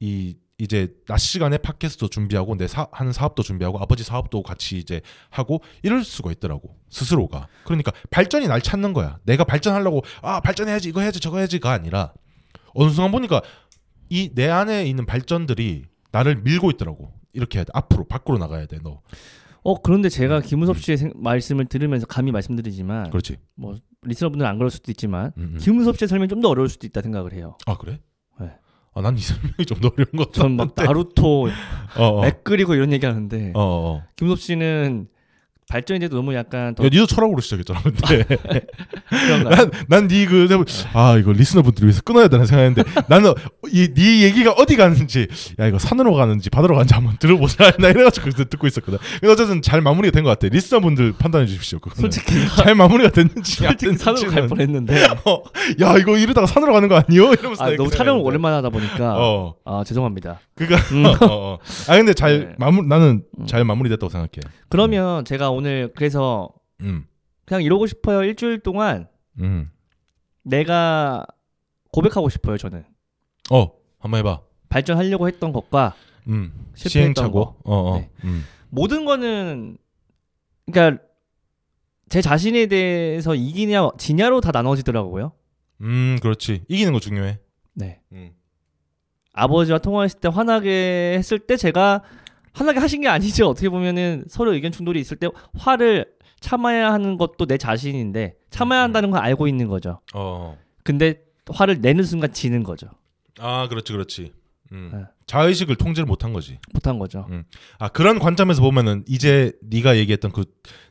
[0.00, 5.00] 이 이제 낮 시간에 팟캐스트도 준비하고 내 사, 하는 사업도 준비하고 아버지 사업도 같이 이제
[5.28, 7.48] 하고 이럴 수가 있더라고 스스로가.
[7.64, 9.18] 그러니까 발전이 날 찾는 거야.
[9.24, 12.12] 내가 발전하려고 아 발전해야지 이거 해야지 저거 해야지가 아니라
[12.74, 13.42] 어느 순간 보니까
[14.10, 17.12] 이 내 안에 있는 발전들이 나를 밀고 있더라고.
[17.32, 17.70] 이렇게 해야 돼.
[17.74, 19.00] 앞으로 밖으로 나가야 돼너.
[19.64, 23.38] 어 그런데 제가 김우섭 씨의 생- 말씀을 들으면서 감히 말씀드리지만 그렇지.
[23.56, 25.58] 뭐 리스너분들은 안 그럴 수도 있지만 음, 음.
[25.60, 27.56] 김우섭 씨의 설명이 좀 더 어려울 수도 있다 생각을 해요.
[27.66, 28.00] 아 그래?
[28.40, 28.50] 네.
[28.94, 30.42] 아난 이 설명이 좀 더 어려운 것 같아.
[30.42, 31.50] 전막 나루토, 어,
[31.98, 32.22] 어.
[32.22, 34.02] 맥 그리고 이런 얘기 하는데 어, 어.
[34.16, 35.08] 김우섭 씨는
[35.68, 37.80] 발전에 대해서 너무 약간 더 야, 니도 철학으로 시작했잖아.
[37.82, 38.24] 근데
[39.08, 39.70] 그런가요?
[39.88, 40.48] 난난니그
[40.92, 43.32] 아 이거 리스너분들 위해서 끊어야 되나 생각했는데 나는
[43.72, 45.26] 이네 얘기가 어디 가는지
[45.58, 48.98] 야 이거 산으로 가는지 바다로 가는지 한번 들어보자 나 이래 가지고 그때 듣고 있었거든.
[49.20, 50.48] 근데 어쨌든 잘 마무리가 된 것 같아.
[50.48, 51.78] 리스너분들 판단해 주십시오.
[51.80, 52.00] 그거는.
[52.10, 54.46] 솔직히 잘 마무리가 됐는지 안 솔직히 산으로 갈.
[54.48, 55.42] 뻔했는데 어,
[55.82, 57.32] 야 이거 이러다가 산으로 가는 거 아니요?
[57.32, 58.22] 이러면서 아, 너무 그 촬영을.
[58.24, 60.40] 오랜만에 하다 보니까 어 아 죄송합니다.
[60.56, 61.04] 그가 음.
[61.06, 61.58] 어, 어.
[61.88, 62.54] 아 근데 잘 네.
[62.58, 63.46] 마무 나는 음.
[63.46, 64.30] 잘 마무리됐다고 생각해.
[64.68, 67.06] 그러면 제가 오늘 그래서 음.
[67.44, 69.08] 그냥 이러고 싶어요 일주일 동안
[69.40, 69.70] 음.
[70.42, 71.26] 내가
[71.92, 72.84] 고백하고 싶어요 저는
[73.50, 74.40] 어, 한번 해봐.
[74.68, 75.94] 발전하려고 했던 것과
[76.28, 76.52] 음.
[76.74, 77.32] 실패했던 시행착오.
[77.32, 77.56] 거.
[77.64, 77.98] 어, 어.
[77.98, 78.10] 네.
[78.24, 78.44] 음.
[78.70, 79.76] 모든 거는
[80.70, 81.02] 그러니까
[82.08, 85.32] 제 자신에 대해서 이기냐 지냐로 다 나눠지더라고요.
[85.82, 86.64] 음, 그렇지.
[86.68, 87.38] 이기는 거 중요해.
[87.74, 88.00] 네.
[88.12, 88.32] 음.
[89.32, 92.02] 아버지와 통화했을 때 화나게 했을 때 제가
[92.54, 93.48] 화나게 하신 게 아니죠.
[93.48, 96.06] 어떻게 보면은 서로 의견 충돌이 있을 때 화를
[96.40, 98.84] 참아야 하는 것도 내 자신인데 참아야 음.
[98.84, 100.00] 한다는 건 알고 있는 거죠.
[100.14, 100.56] 어.
[100.82, 102.88] 근데 화를 내는 순간 지는 거죠.
[103.38, 104.32] 아, 그렇지, 그렇지.
[104.72, 104.90] 음.
[104.92, 105.00] 네.
[105.26, 106.58] 자의식을 통제를 못한 거지.
[106.72, 107.26] 못한 거죠.
[107.78, 110.44] 아 그런 관점에서 보면은 이제 네가 얘기했던 그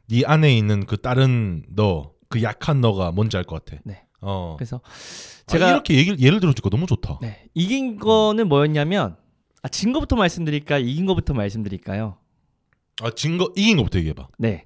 [0.09, 3.81] 네 안에 있는 그 다른 너, 그 약한 너가 뭔지 알 것 같아.
[3.85, 4.03] 네.
[4.21, 4.55] 어.
[4.57, 4.81] 그래서
[5.47, 7.19] 제가 제가 이렇게 얘기를 예를 들어주니까 너무 좋다.
[7.21, 9.15] 네, 이긴 거는 뭐였냐면
[9.63, 12.17] 아, 진 거부터 말씀드릴까 이긴 거부터 말씀드릴까요?
[13.01, 14.27] 아, 진 거 이긴 거부터 얘기해 봐.
[14.37, 14.65] 네.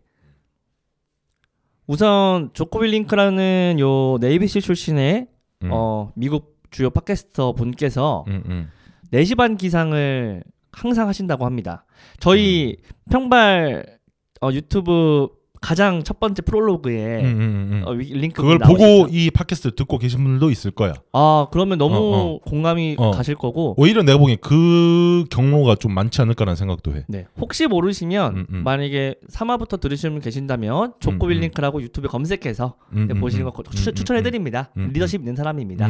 [1.86, 5.27] 우선 조코빌 링크라는 요 네이비시 출신의
[5.63, 5.69] 음.
[5.71, 8.69] 어, 미국 주요 팟캐스터 분께서 음, 음.
[9.13, 11.86] 4시 반 기상을 항상 하신다고 합니다.
[12.19, 12.75] 저희
[13.10, 13.99] 평발
[14.41, 15.29] 어, 유튜브
[15.62, 17.84] 가장 첫 번째 프롤로그에 음, 음, 음, 음.
[17.86, 18.78] 어, 위- 링크 그걸 나오시죠?
[18.78, 20.93] 보고 이 팟캐스트를 듣고 계신 분들도 있을 거야.
[21.13, 22.39] 아 그러면 너무 어, 어.
[22.39, 23.12] 공감이 어.
[23.12, 27.06] 가실 거고 오히려 내가 보기엔 그 경로가 좀 많지 않을까라는 생각도 해.
[27.08, 27.26] 네.
[27.39, 28.63] 혹시 모르시면 음, 음.
[28.63, 31.39] 만약에 3화부터 들으시는 분 계신다면 조코빌.
[31.39, 33.52] 링크라고 유튜브에 검색해서 음, 네, 음, 보시는 음.
[33.52, 34.70] 거 음, 추, 음, 추천해드립니다.
[34.76, 35.89] 리더십 있는 사람입니다.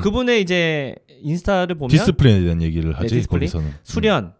[0.00, 3.48] 그분의 이제 인스타를 보면 discipline에 대한 얘기를 하지 discipline?
[3.48, 3.74] 거기서는.
[3.82, 4.32] 수련,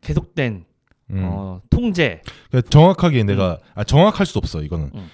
[0.00, 0.64] 계속된
[1.12, 1.20] 음.
[1.24, 4.90] 어, 통제, 그러니까 정확하게 내가 아 정확할 수 없어 이거는.
[4.94, 5.08] 음.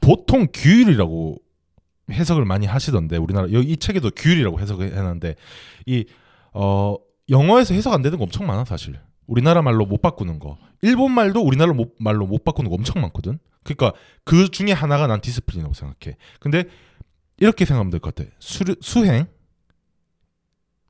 [0.00, 1.36] 보통 규율이라고
[2.10, 5.34] 해석을 많이 하시던데 우리나라 여기 이 책에도 규율이라고 해석을 해놨는데
[5.86, 6.04] 이
[6.56, 6.96] 어
[7.30, 9.00] 영어에서 해석 안 되는 거 엄청 많아 사실.
[9.26, 10.56] 우리나라 말로 못 바꾸는 거.
[10.82, 13.38] 일본 말도 우리나라 못- 말로 못 바꾸는 거 엄청 많거든.
[13.64, 13.92] 그러니까
[14.24, 16.16] 그 중에 하나가 난 discipline이라고 생각해.
[16.38, 16.64] 근데
[17.38, 18.30] 이렇게 생각하면 될 것 같아.
[18.38, 19.26] 수, 수행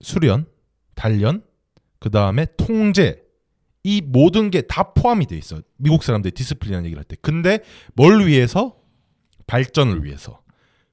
[0.00, 0.46] 수련
[0.94, 1.42] 단련
[1.98, 3.23] 그 다음에 통제
[3.84, 5.60] 이 모든 게 다 포함이 돼 있어.
[5.76, 7.16] 미국 사람들이 discipline이라는 얘기를 할 때.
[7.20, 7.60] 근데
[7.94, 8.76] 뭘 위해서?
[9.46, 10.40] 발전을 위해서.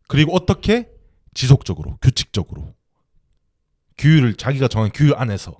[0.07, 0.89] 그리고 어떻게?
[1.33, 2.73] 지속적으로, 규칙적으로.
[3.97, 5.57] 규율을 자기가 정한 규율 안에서.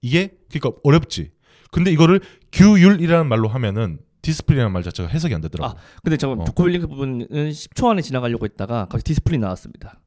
[0.00, 1.32] 이게 그러니까 어렵지.
[1.70, 2.20] 근데 이거를
[2.52, 5.76] 규율이라는 말로 하면은 discipline이라는 말 자체가 해석이 안 되더라고.
[5.78, 6.36] 아, 근데 저 어.
[6.36, 10.00] 조코 윌링크 부분은 10초 안에 지나가려고 했다가 갑자기 discipline 나왔습니다.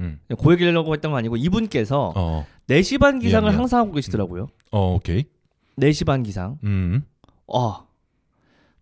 [0.00, 0.20] 음.
[0.42, 3.60] 그 얘기하려고 했던 건 아니고 이분께서 어, 4시 반 기상을 미안, 미안.
[3.60, 4.48] 항상 하고 계시더라고요.
[4.70, 5.24] 어, 오케이.
[5.78, 6.58] 4시 반 기상.
[6.64, 7.02] 음,
[7.52, 7.84] 아,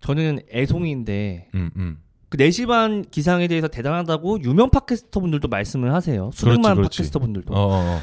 [0.01, 1.99] 저는 애송이인데 음, 음.
[2.29, 6.31] 그 4시 반 기상에 대해서 대단하다고 유명 팟캐스터 분들도 말씀을 하세요.
[6.33, 6.99] 수백만 그렇지.
[6.99, 7.55] 팟캐스터 분들도.
[7.55, 8.01] 어, 어, 어.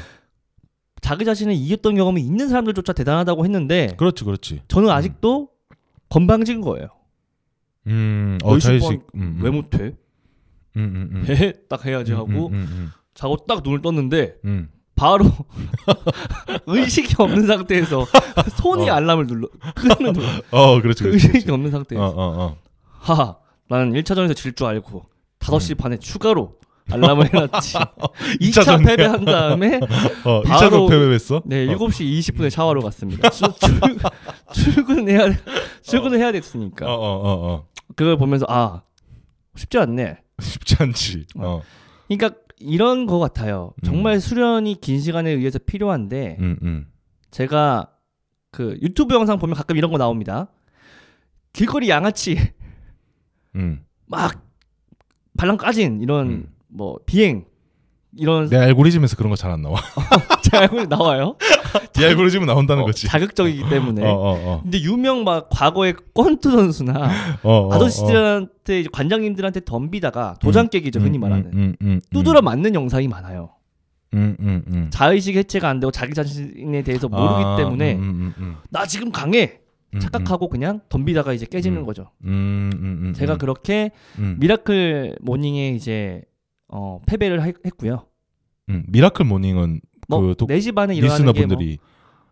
[1.00, 4.62] 자기 자신을 이겼던 경험이 있는 사람들조차 대단하다고 했는데 그렇지, 그렇지.
[4.68, 5.50] 저는 아직도
[6.08, 6.88] 건방진 거예요.
[7.86, 9.06] 음, 어, 자의식.
[9.14, 9.38] 음, 음.
[9.42, 9.94] 왜 못해?
[10.76, 11.52] 음, 음, 음.
[11.68, 14.68] 딱 해야지 음, 하고 음, 음, 자고 딱 눈을 떴는데 음, 음.
[14.94, 15.24] 바로
[16.66, 18.06] 의식이 없는 상태에서
[18.56, 18.94] 손이 어.
[18.94, 21.04] 알람을 눌러 끄는 눌러 어, 그렇지.
[21.06, 21.50] 의식이 그렇지.
[21.50, 22.56] 없는 어, 상태에서 어, 어.
[22.86, 23.36] 하하
[23.68, 25.04] 나는 1차전에서 질 줄 알고
[25.40, 25.76] 5시 음.
[25.76, 26.54] 반에 추가로
[26.90, 27.74] 알람을 해놨지
[28.40, 28.86] 2차 이차전이야.
[28.86, 29.80] 패배한 다음에
[30.24, 31.42] 어, 바로- 2차전 패배했어?
[31.44, 31.76] 네 어.
[31.76, 33.80] 7시 20분에 샤워로 갔습니다 출, 출,
[34.52, 35.34] 출근해야
[35.82, 37.66] 출근을 해야 됐으니까 어, 어, 어, 어.
[37.96, 38.82] 그걸 보면서 아
[39.56, 41.26] 쉽지 않네 쉽지 않지.
[41.38, 41.62] 어.
[42.08, 43.84] 그러니까 이런 거 같아요 음.
[43.84, 46.86] 정말 수련이 긴 시간에 의해서 필요한데 음, 음.
[47.30, 47.90] 제가
[48.54, 50.48] 그 유튜브 영상 보면 가끔 이런 거 나옵니다.
[51.52, 52.36] 길거리 양아치
[53.56, 53.84] 음.
[54.06, 54.46] 막
[55.36, 56.54] 발랑 까진 이런 음.
[56.68, 57.46] 뭐 비행
[58.16, 59.80] 이런 내 알고리즘에서 그런 거 잘 안 나와.
[60.42, 61.36] 제 알고 나와요.
[61.94, 63.06] 네 알고리즘은 나온다는 어, 거지.
[63.08, 64.04] 자극적이기 때문에.
[64.04, 64.60] 어, 어, 어.
[64.62, 67.10] 근데 유명 막 과거의 권투 선수나
[67.42, 67.74] 어, 어, 어.
[67.74, 73.08] 아저씨들한테 이제 관장님들한테 덤비다가 도장 깨기죠 흔히 음, 말하는 음, 음, 음, 두드려 맞는 영상이
[73.08, 73.50] 많아요.
[74.14, 74.86] 음, 음, 음.
[74.90, 79.10] 자의식 해체가 안 되고 자기 자신에 대해서 모르기 아, 때문에 음, 음, 음, 나 지금
[79.10, 79.58] 강해
[79.92, 81.84] 음, 착각하고 그냥 덤비다가 이제 깨지는 음.
[81.86, 82.10] 거죠.
[82.24, 86.22] 음, 음, 음, 제가 음, 그렇게 음, miracle morning에 이제
[86.68, 88.06] 어, 패배를 하- 했고요.
[88.70, 88.84] 음.
[88.88, 91.78] miracle morning은 뭐그 독- 4시 반에 일어나는 게 뭐, listener분들이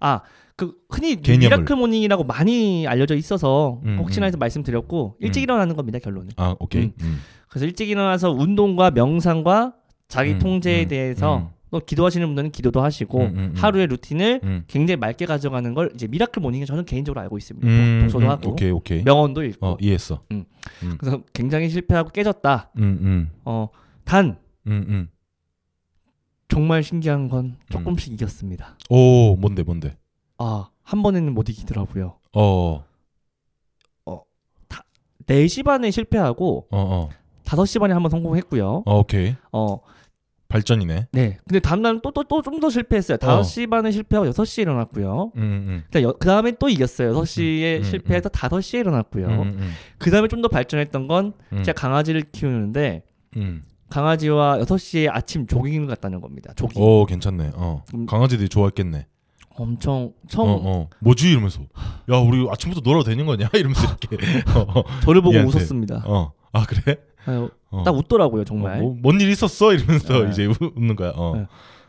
[0.00, 0.20] 아,
[0.56, 1.38] 그 흔히 개념을.
[1.58, 4.28] miracle morning이라고 많이 알려져 있어서 음, 혹시나 음.
[4.28, 5.42] 해서 말씀드렸고 일찍 음.
[5.44, 6.30] 일어나는 겁니다, 결론은.
[6.36, 6.84] 아 오케이.
[6.84, 6.92] 음.
[7.02, 7.18] 음.
[7.48, 9.74] 그래서 일찍 일어나서 운동과 명상과
[10.08, 11.48] 자기 음, 통제에 음, 대해서 음.
[11.70, 13.30] 또 기도하시는 분들은 기도도 하시고.
[13.54, 14.64] 하루의 루틴을 음.
[14.66, 17.66] 굉장히 맑게 가져가는 걸 이제 miracle morning에 저는 개인적으로 알고 있습니다.
[17.66, 19.02] 음, 독서도 음, 하고 오케이 오케이.
[19.02, 20.22] 명언도 읽고 어 이해했어.
[20.98, 22.70] 그래서 굉장히 실패하고 깨졌다.
[22.76, 23.68] 음, 음, 어,
[24.04, 25.08] 단 음, 음.
[26.48, 28.76] 정말 신기한 건 조금씩 이겼습니다.
[28.90, 29.96] 오 뭔데 뭔데?
[30.38, 32.18] 아, 한 번에는 못 이기더라고요.
[32.34, 32.84] 어,
[35.26, 37.08] 4시 반에 실패하고 어, 어,
[37.44, 38.82] 5시 반에 한번 성공했고요.
[38.84, 39.36] 어 오케이.
[39.52, 39.78] 어,
[40.48, 41.06] 발전이네.
[41.12, 41.38] 네.
[41.46, 43.16] 근데 다음날은 또또 또 좀 더 실패했어요.
[43.18, 45.32] 5시 반에 실패하고 6시에 일어났고요.
[45.36, 45.84] 음, 음,
[46.18, 47.12] 그 다음에 또 이겼어요.
[47.14, 49.26] 6시에 음, 음, 실패해서 5시에 일어났고요.
[49.28, 53.04] 음, 음, 그 다음에 좀 더 발전했던 건 음, 제가 강아지를 키우는데
[53.36, 53.62] 음.
[53.92, 56.52] 강아지와 6시에 아침 조깅을 갔다는 겁니다.
[56.56, 56.82] 조깅.
[56.82, 57.50] 오 괜찮네.
[57.54, 58.06] 어 음.
[58.06, 59.06] 강아지들이 좋아했겠네.
[59.54, 60.88] 엄청 처음 어, 어.
[61.00, 61.60] 뭐지 이러면서
[62.10, 64.16] 야 우리 아침부터 놀아도 되는 거냐 이러면서 이렇게
[64.58, 64.84] 어, 어.
[65.02, 65.58] 저를 보고 얘한테.
[65.58, 66.04] 웃었습니다.
[66.06, 66.32] 어.
[66.52, 66.96] 아 그래?
[67.26, 67.82] 아유, 어.
[67.84, 68.82] 딱 웃더라고요, 정말.
[68.82, 70.30] 어, 뭔일 있었어 이러면서 네.
[70.30, 71.12] 이제 웃- 웃는 거야.
[71.14, 71.36] 어.
[71.36, 71.46] 네.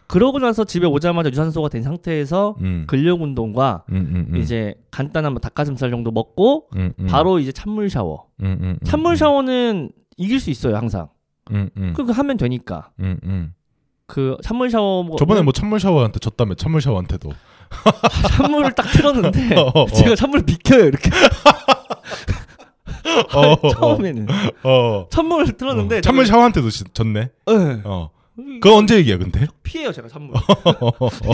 [0.08, 2.84] 그러고 나서 집에 오자마자 유산소가 된 상태에서 음.
[2.88, 4.38] 근력 운동과 음, 음, 음.
[4.42, 7.08] 이제 간단한 뭐 닭가슴살 정도 먹고 음, 음.
[7.08, 8.26] 바로 이제 찬물 샤워.
[8.86, 9.16] 찬물 음.
[9.16, 11.08] 샤워는 이길 수 있어요, 항상.
[11.52, 11.94] 음, 음.
[11.96, 12.90] 그거 하면 되니까.
[13.00, 13.54] 음, 음.
[14.06, 17.32] 그 찬물 샤워 뭐 저번에 뭐 찬물 샤워한테 졌다며 찬물 샤워한테도.
[18.38, 19.86] 찬물을 딱 틀었는데 어, 어, 어.
[19.88, 21.10] 제가 찬물을 비켜요, 이렇게.
[23.34, 24.28] 어, 어, 처음에는
[24.64, 25.08] 어.
[25.10, 26.02] 찬물을 틀었는데 어.
[26.02, 27.30] 찬물 샤워한테도 지- 졌네.
[27.48, 27.82] 네.
[27.84, 28.10] 어.
[28.62, 29.46] 그거 언제 얘기야 근데?
[29.62, 30.36] 피해요, 제가 찬물.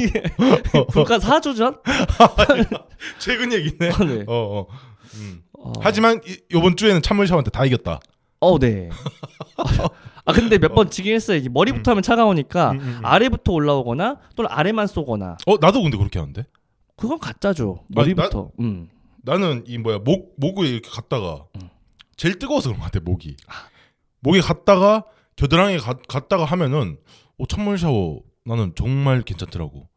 [0.01, 0.21] 이게
[0.91, 1.77] 불과 4주 전?
[3.19, 3.91] 최근 얘기네.
[3.91, 4.23] 아, 네.
[4.27, 4.67] 어, 어.
[5.15, 5.41] 음.
[5.57, 5.71] 어.
[5.81, 7.99] 하지만 이, 이번 주에는 찬물 샤워한테 다 이겼다.
[8.41, 8.89] 어, 네.
[10.25, 11.41] 아 근데 몇 번 지긴 했어요.
[11.51, 13.05] 머리부터 하면 차가우니까 음, 음, 음.
[13.05, 16.45] 아래부터 올라오거나 또는 아래만 쏘거나 어 나도 근데 그렇게 하는데.
[16.95, 17.79] 그건 가짜죠.
[17.81, 18.51] 아, 머리부터.
[18.59, 18.89] 음.
[19.23, 21.69] 나는 이 뭐야 목 목을 이렇게 갔다가 음.
[22.15, 23.35] 제일 뜨거워서 그런 것 같아 목이
[24.21, 26.97] 목에 갔다가 겨드랑이에 가, 갔다가 하면은
[27.37, 29.87] 어, 찬물 샤워 나는 정말 괜찮더라고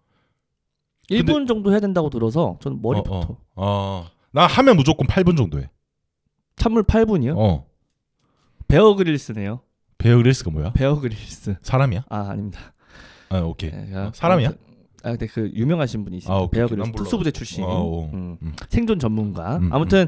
[1.11, 4.05] 1분 정도 해야 된다고 들어서 저는 머리부터 어, 어.
[4.07, 5.69] 아, 나 하면 무조건 8분 정도 해
[6.57, 7.35] 찬물 8분이요?
[7.37, 7.67] 어.
[8.73, 9.61] 베어 그릴스네요.
[9.99, 11.57] 베어 그릴스가 뭐야 베어 그릴스.
[11.61, 12.73] 사람이야 아 아닙니다.
[13.29, 14.49] 아 오케이 네, 어, 사람이야?
[15.03, 16.45] 아 근데 그 유명하신 분이 있어요.
[16.45, 16.69] 아, 베어.
[16.69, 16.93] 그릴스.
[16.93, 17.65] 특수부대 출신.
[17.65, 18.11] 아, 어.
[18.15, 18.39] 음.
[18.41, 18.55] 음.
[18.71, 19.59] 생존 전문가.
[19.59, 20.07] 음, 아무튼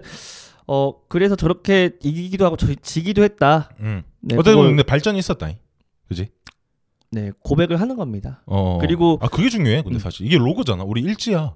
[0.66, 3.68] 어 그래서 저렇게 이기기도 하고 저, 지기도 했다.
[3.81, 4.03] 음.
[4.20, 5.59] 네, 보면 근데 발전이 있었다니
[6.09, 6.31] 그지
[7.11, 8.42] 네 고백을 하는 겁니다.
[8.46, 9.98] 어 그리고- 아 그게 중요해 근데 음.
[9.98, 11.55] 사실 이게 로고잖아 우리 일지야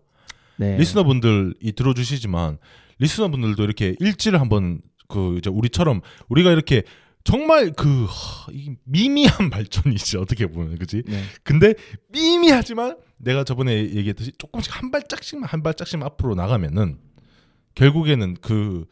[0.57, 0.77] 네.
[0.77, 2.59] 리스너분들이 들어주시지만
[2.99, 6.83] 리스너분들도 이렇게 일지를 한번 그 이제 우리처럼 우리가 이렇게
[7.25, 11.23] 정말 그 하, 이 미미한 발전이지 어떻게 보면 그지 네.
[11.43, 11.75] 근데
[12.09, 16.99] 미미하지만 내가 저번에 얘기했듯이 조금씩 한 발짝씩만 한 발짝씩만 앞으로 나가면은
[17.75, 18.87] 결국에는 그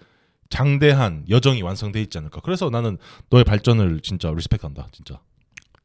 [0.49, 2.41] 장대한 여정이 완성돼 있지 않을까.
[2.41, 2.99] 그래서 나는
[3.31, 4.89] 너의 발전을 진짜 리스펙한다.
[4.93, 5.21] 진짜.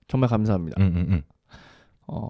[0.08, 0.76] 정말 감사합니다.
[0.80, 1.22] 응, 응, 응.
[2.08, 2.30] 어,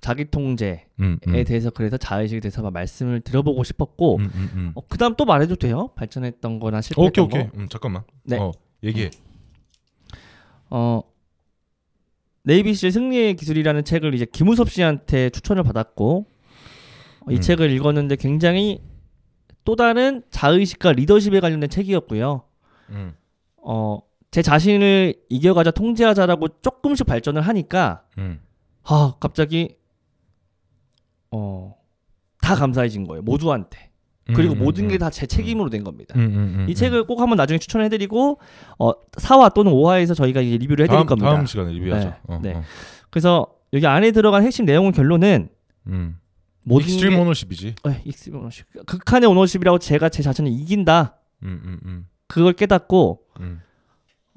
[0.00, 1.44] 자기 통제에 응, 응.
[1.44, 4.72] 대해서 그래서 자의식에 대해서 말씀을 드려보고 싶었고 응, 응, 응.
[4.74, 5.90] 어, 그다음 또 말해도 돼요?
[5.96, 7.42] 발전했던 거나 오케이, 실패했던 오케이.
[7.42, 7.50] 거.
[7.58, 8.02] 음, 잠깐만.
[8.24, 8.38] 네.
[8.38, 9.10] 어, 얘기해.
[10.70, 11.02] 어
[12.44, 16.26] 네이비실 승리의 기술이라는 책을 이제 김우섭 씨한테 추천을 받았고
[17.20, 17.40] 어, 이 음.
[17.40, 18.80] 책을 읽었는데 굉장히
[19.64, 22.42] 또 다른 자의식과 리더십에 관련된 책이었고요.
[22.90, 23.14] 응,
[23.58, 28.40] 어, 제 자신을 이겨가자 통제하자라고 조금씩 발전을 하니까 응.
[28.84, 29.76] 아 갑자기
[31.32, 31.74] 어,
[32.40, 33.90] 다 감사해진 거예요 모두한테
[34.34, 36.14] 그리고 음, 모든 음, 게다 제 책임으로 된 겁니다.
[36.16, 36.74] 음, 음, 음, 이 음.
[36.74, 38.38] 책을 꼭 한번 나중에 추천해드리고
[38.78, 41.30] 어, 4화 또는 5화에서 저희가 이제 리뷰를 해드릴 다음, 겁니다.
[41.34, 42.08] 다음 시간에 리뷰하자.
[42.08, 42.54] 네, 어, 네.
[42.54, 42.62] 어.
[43.10, 45.48] 그래서 여기 안에 들어간 핵심 내용은 결론은
[45.88, 46.16] 음.
[46.62, 47.74] 모든 extreme 게- ownership이지.
[47.88, 48.66] 에, extreme ownership.
[48.86, 51.16] 극한의 ownership이라고 제가 제 자신을 이긴다.
[51.42, 53.60] 음, 음, 음, 그걸 깨닫고 음,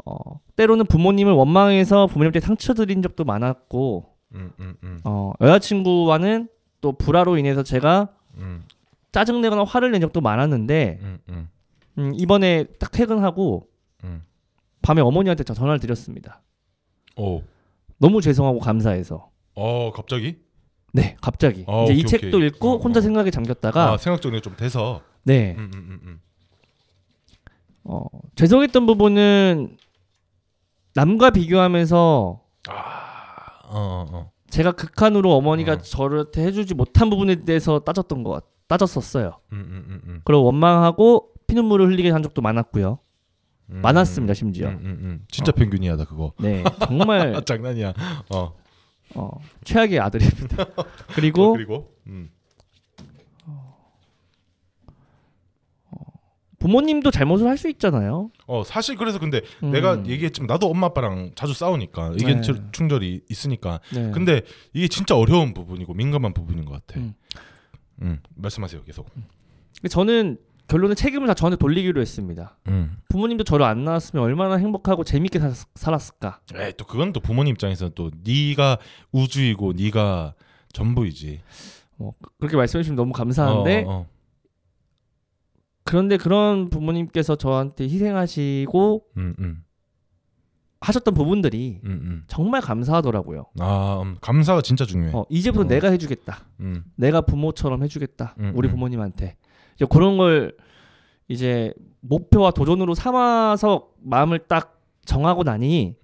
[0.05, 0.15] 어,
[0.55, 6.47] 때로는 부모님을 원망해서 부모님한테 상처 드린 적도 많았고 음, 음, 음, 어, 여자친구와는
[6.83, 8.65] 또 불화로 인해서 제가 음,
[9.13, 11.49] 짜증내거나 화를 낸 적도 많았는데 음, 음,
[11.97, 13.69] 음, 이번에 딱 퇴근하고
[14.03, 14.25] 음.
[14.81, 16.41] 밤에 어머니한테 저 전화를 드렸습니다.
[17.15, 17.41] 오,
[17.97, 19.29] 너무 죄송하고 감사해서.
[19.55, 20.39] 어, 갑자기?
[20.91, 22.47] 네, 갑자기 어, 이제 이 오케이, 책도 오케이.
[22.49, 23.01] 읽고 어, 혼자 어.
[23.01, 25.01] 생각에 잠겼다가 아, 생각 정리가 좀 돼서.
[25.23, 26.19] 네, 음.
[27.85, 28.03] 어,
[28.35, 29.77] 죄송했던 부분은
[30.95, 34.32] 남과 비교하면서 아, 어, 어, 어.
[34.53, 35.77] 제가 극한으로 어머니가 어.
[35.79, 39.39] 저한테 해주지 못한 부분에 대해서 따졌던 것 같, 따졌었어요.
[39.51, 40.21] 음, 음, 음, 음.
[40.25, 42.99] 그리고 원망하고 피눈물을 흘리게 한 적도 많았고요.
[43.71, 44.67] 음, 많았습니다, 음, 심지어.
[44.69, 45.25] 음, 음, 음.
[45.31, 46.33] 진짜 평균이야 다 그거.
[46.39, 47.93] 네, 정말 아, 장난이야.
[48.29, 48.53] 어.
[49.15, 49.29] 어,
[49.63, 50.61] 최악의 아들입니다.
[50.77, 50.83] 어,
[51.15, 52.29] 그리고 그리고 음.
[56.59, 58.29] 부모님도 잘못을 할 수 있잖아요.
[58.53, 59.71] 어 사실 그래서 근데 음.
[59.71, 62.53] 내가 얘기했지만 나도 엄마 아빠랑 자주 싸우니까 의견 네.
[62.71, 64.11] 충돌이 있으니까 네.
[64.11, 66.99] 근데 이게 진짜 어려운 부분이고 민감한 부분인 것 같아.
[66.99, 67.15] 음.
[68.03, 68.19] 음.
[68.35, 69.09] 말씀하세요 계속.
[69.89, 70.37] 저는
[70.67, 72.57] 결론은 책임을 다 저한테 돌리기로 했습니다.
[72.67, 72.97] 음.
[73.09, 76.41] 부모님도 저를 안 낳았으면 얼마나 행복하고 재밌게 살, 살았을까.
[76.55, 78.77] 에이 또 그건 또 부모님 입장에서는 또 네가
[79.11, 80.35] 우주이고 네가
[80.73, 81.41] 전부이지.
[81.97, 84.07] 뭐 그렇게 말씀해 주시면 너무 감사한데 어, 어.
[85.83, 89.63] 그런데 그런 부모님께서 저한테 희생하시고 음, 음,
[90.81, 92.23] 하셨던 부분들이 음, 음.
[92.27, 93.45] 정말 감사하더라고요.
[93.59, 95.11] 아 음, 감사가 진짜 중요해.
[95.13, 95.67] 어, 이제부터 어.
[95.67, 96.45] 내가 해주겠다.
[96.61, 98.35] 음, 내가 부모처럼 해주겠다.
[98.39, 98.71] 음, 우리 음.
[98.71, 99.35] 부모님한테
[99.75, 100.55] 이제 그런 걸
[101.27, 105.95] 이제 목표와 도전으로 삼아서 마음을 딱 정하고 나니.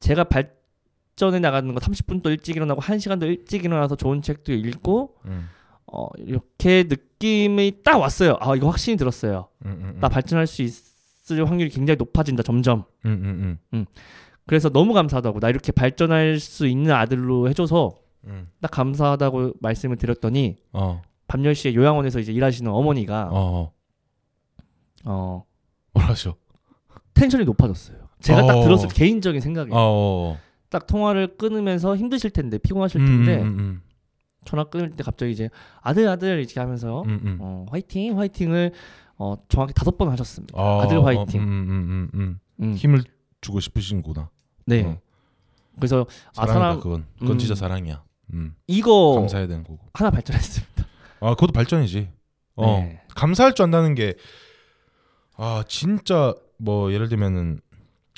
[0.00, 5.48] 제가 발전해 나가는 거 30분도 일찍 일어나고 1 시간도 일찍 일어나서 좋은 책도 읽고 음,
[5.92, 8.36] 어, 이렇게 느낌이 딱 왔어요.
[8.40, 9.48] 아 이거 확신이 들었어요.
[9.64, 10.00] 음, 음, 음.
[10.00, 12.84] 나 발전할 수 있을 확률이 굉장히 높아진다 점점.
[13.04, 13.86] 음, 음, 음,
[14.46, 18.48] 그래서 너무 감사하다고 나 이렇게 발전할 수 있는 아들로 해줘서 음.
[18.60, 23.72] 딱 감사하다고 말씀을 드렸더니 어, 밤 10시에 요양원에서 이제 일하시는 어머니가 어,
[25.04, 25.44] 어,
[25.94, 26.36] 뭐라셔?
[27.14, 27.96] 텐션이 높아졌어요.
[28.20, 28.62] 제가 딱 어.
[28.62, 30.38] 들었을 때 개인적인 생각이 어, 어.
[30.68, 33.42] 딱 통화를 끊으면서 힘드실 텐데 피곤하실 음, 텐데
[34.46, 35.50] 전화 끊을 때 갑자기 이제
[35.82, 37.38] 아들 아들 이렇게 하면서 음, 음.
[37.40, 38.72] 어, 화이팅 화이팅을
[39.18, 40.58] 어, 정확히 다섯 번 하셨습니다.
[40.58, 41.42] 어, 아들 어, 화이팅.
[41.42, 42.38] 음, 음, 음, 음.
[42.60, 42.74] 음.
[42.74, 43.02] 힘을
[43.40, 44.30] 주고 싶으신구나.
[44.66, 44.84] 네.
[44.84, 44.98] 어.
[45.76, 46.06] 그래서
[46.36, 47.06] 아 사람 그건.
[47.18, 47.38] 그건 음.
[47.38, 48.02] 진짜 사랑이야.
[48.32, 48.54] 음.
[48.66, 49.80] 이거 감사해야 되는 거고.
[49.92, 50.86] 하나 발전했습니다.
[51.20, 52.08] 아, 그것도 발전이지.
[52.56, 52.66] 어.
[52.66, 53.02] 네.
[53.14, 54.14] 감사할 줄 안다는 게
[55.36, 57.60] 아, 진짜 뭐 예를 들면은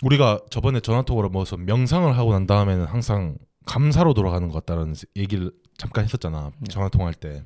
[0.03, 3.37] 우리가 저번에 전화 통화로 뭐서 명상을 하고 난 다음에는 항상
[3.67, 6.53] 감사로 돌아가는 것 같다는 얘기를 잠깐 했었잖아.
[6.59, 6.69] 네.
[6.69, 7.45] 전화 통화할 때.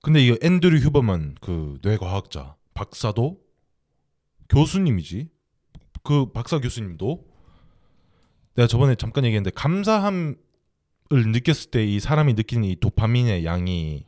[0.00, 3.40] 근데 이거 앤드류 휴버만 그 뇌과학자 박사도
[4.48, 5.28] 교수님이지.
[6.02, 7.24] 그 박사 교수님도
[8.54, 10.36] 내가 저번에 잠깐 얘기했는데 감사함을
[11.10, 14.04] 느꼈을 때 이 사람이 느끼는 이 도파민의 양이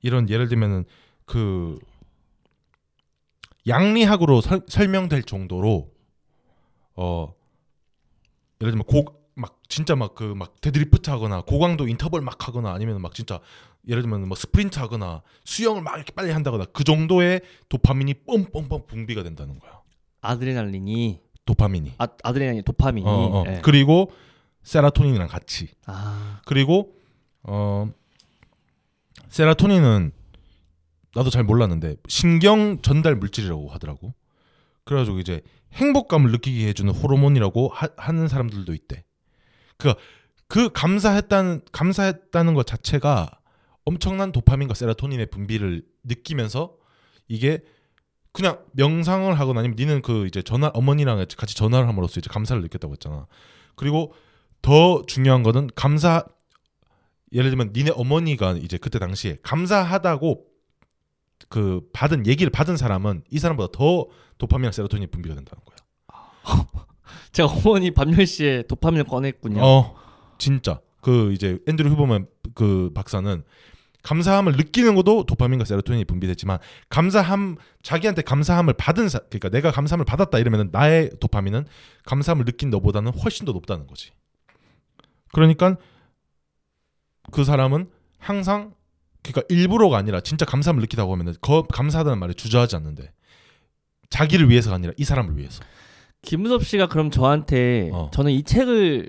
[0.00, 0.84] 이런 예를 들면은
[1.24, 1.78] 그
[3.66, 5.92] 약리학으로 설, 설명될 정도로
[6.94, 7.34] 어
[8.60, 13.00] 예를 들면 고 막 진짜 막 그 막 데드리프트 하거나 고강도 인터벌 막 하거나 아니면
[13.00, 13.40] 막 진짜
[13.88, 19.22] 예를 들면 뭐 스프린트 하거나 수영을 막 이렇게 빨리 한다거나 그 정도의 도파민이 뻥뻥뻥 분비가
[19.22, 19.80] 된다는 거야.
[20.20, 21.94] 아드레날린이 도파민이.
[21.98, 23.44] 아, 아드레날린 도파민이 어, 어.
[23.48, 23.60] 예.
[23.62, 24.12] 그리고
[24.62, 25.68] 세라토닌이랑 같이.
[25.86, 26.94] 아 그리고
[27.42, 27.90] 어
[29.28, 30.12] 세라토닌은
[31.14, 34.14] 나도 잘 몰랐는데 신경 전달 물질이라고 하더라고.
[34.84, 39.04] 그래가지고 이제 행복감을 느끼게 해주는 호르몬이라고 하, 하는 사람들도 있대.
[39.82, 39.94] 그,
[40.46, 43.30] 그 감사했다는 감사했다는 것 자체가
[43.84, 46.76] 엄청난 도파민과 세라토닌의 분비를 느끼면서
[47.26, 47.62] 이게
[48.30, 52.92] 그냥 명상을 하거나 아니면 니는 그 이제 전화 어머니랑 같이 전화를 함으로써 이제 감사를 느꼈다고
[52.92, 53.26] 했잖아.
[53.74, 54.14] 그리고
[54.62, 56.24] 더 중요한 거는 감사
[57.32, 60.46] 예를 들면 니네 어머니가 이제 그때 당시에 감사하다고
[61.48, 64.06] 그 받은 얘기를 받은 사람은 이 사람보다 더
[64.38, 65.76] 도파민이나 세로토닌이 분비가 된다는 거야.
[67.32, 69.62] 제가 어머니 밤 10시에 도파민을 꺼냈군요.
[69.62, 69.94] 어,
[70.38, 70.80] 진짜.
[71.00, 73.42] 그 이제 앤드류 휴버만 그 박사는
[74.02, 76.58] 감사함을 느끼는 것도 도파민과 세로토닌이 분비됐지만
[76.88, 81.66] 감사함 자기한테 감사함을 받은 사 그러니까 내가 감사함을 받았다 이러면 나의 도파민은
[82.04, 84.10] 감사함을 느낀 너보다는 훨씬 더 높다는 거지.
[85.32, 85.76] 그러니까
[87.30, 88.74] 그 사람은 항상
[89.22, 93.12] 그러니까 일부러가 아니라 진짜 감사함을 느끼다고 하면은 거, 감사하다는 말에 주저하지 않는데
[94.10, 95.62] 자기를 위해서가 아니라 이 사람을 위해서.
[96.22, 98.10] 김무섭 씨가 그럼 저한테 어.
[98.12, 99.08] 저는 이 책을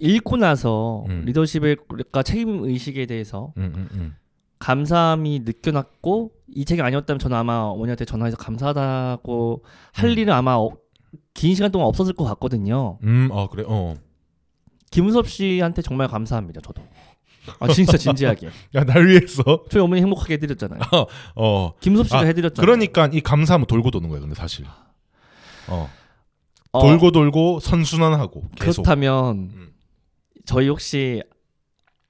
[0.00, 1.22] 읽고 나서 음.
[1.26, 4.16] 리더십과 책임 의식에 대해서 음, 음, 음.
[4.58, 10.18] 감사함이 느껴났고 이 책이 아니었다면 저는 아마 어머니한테 전화해서 감사하다고 할 음.
[10.18, 10.76] 일은 아마 어-
[11.34, 12.98] 긴 시간 동안 없었을 것 같거든요.
[13.02, 13.64] 음, 어 그래.
[13.66, 13.94] 어.
[14.90, 16.60] 김무섭 씨한테 정말 감사합니다.
[16.60, 16.82] 저도.
[17.58, 18.50] 아 진짜 진지하게.
[18.76, 19.42] 야, 날 위해서.
[19.70, 20.80] 저희 어머니 행복하게 해드렸잖아요.
[21.36, 21.72] 어.
[21.80, 22.64] 김무섭 씨가 아, 해드렸잖아요.
[22.64, 24.20] 그러니까 이 감사함은 돌고 도는 거야.
[24.20, 24.66] 근데 사실.
[25.68, 25.90] 어.
[26.72, 28.82] 어, 돌고 돌고 선순환하고 계속.
[28.82, 29.72] 그렇다면 음.
[30.44, 31.22] 저희 혹시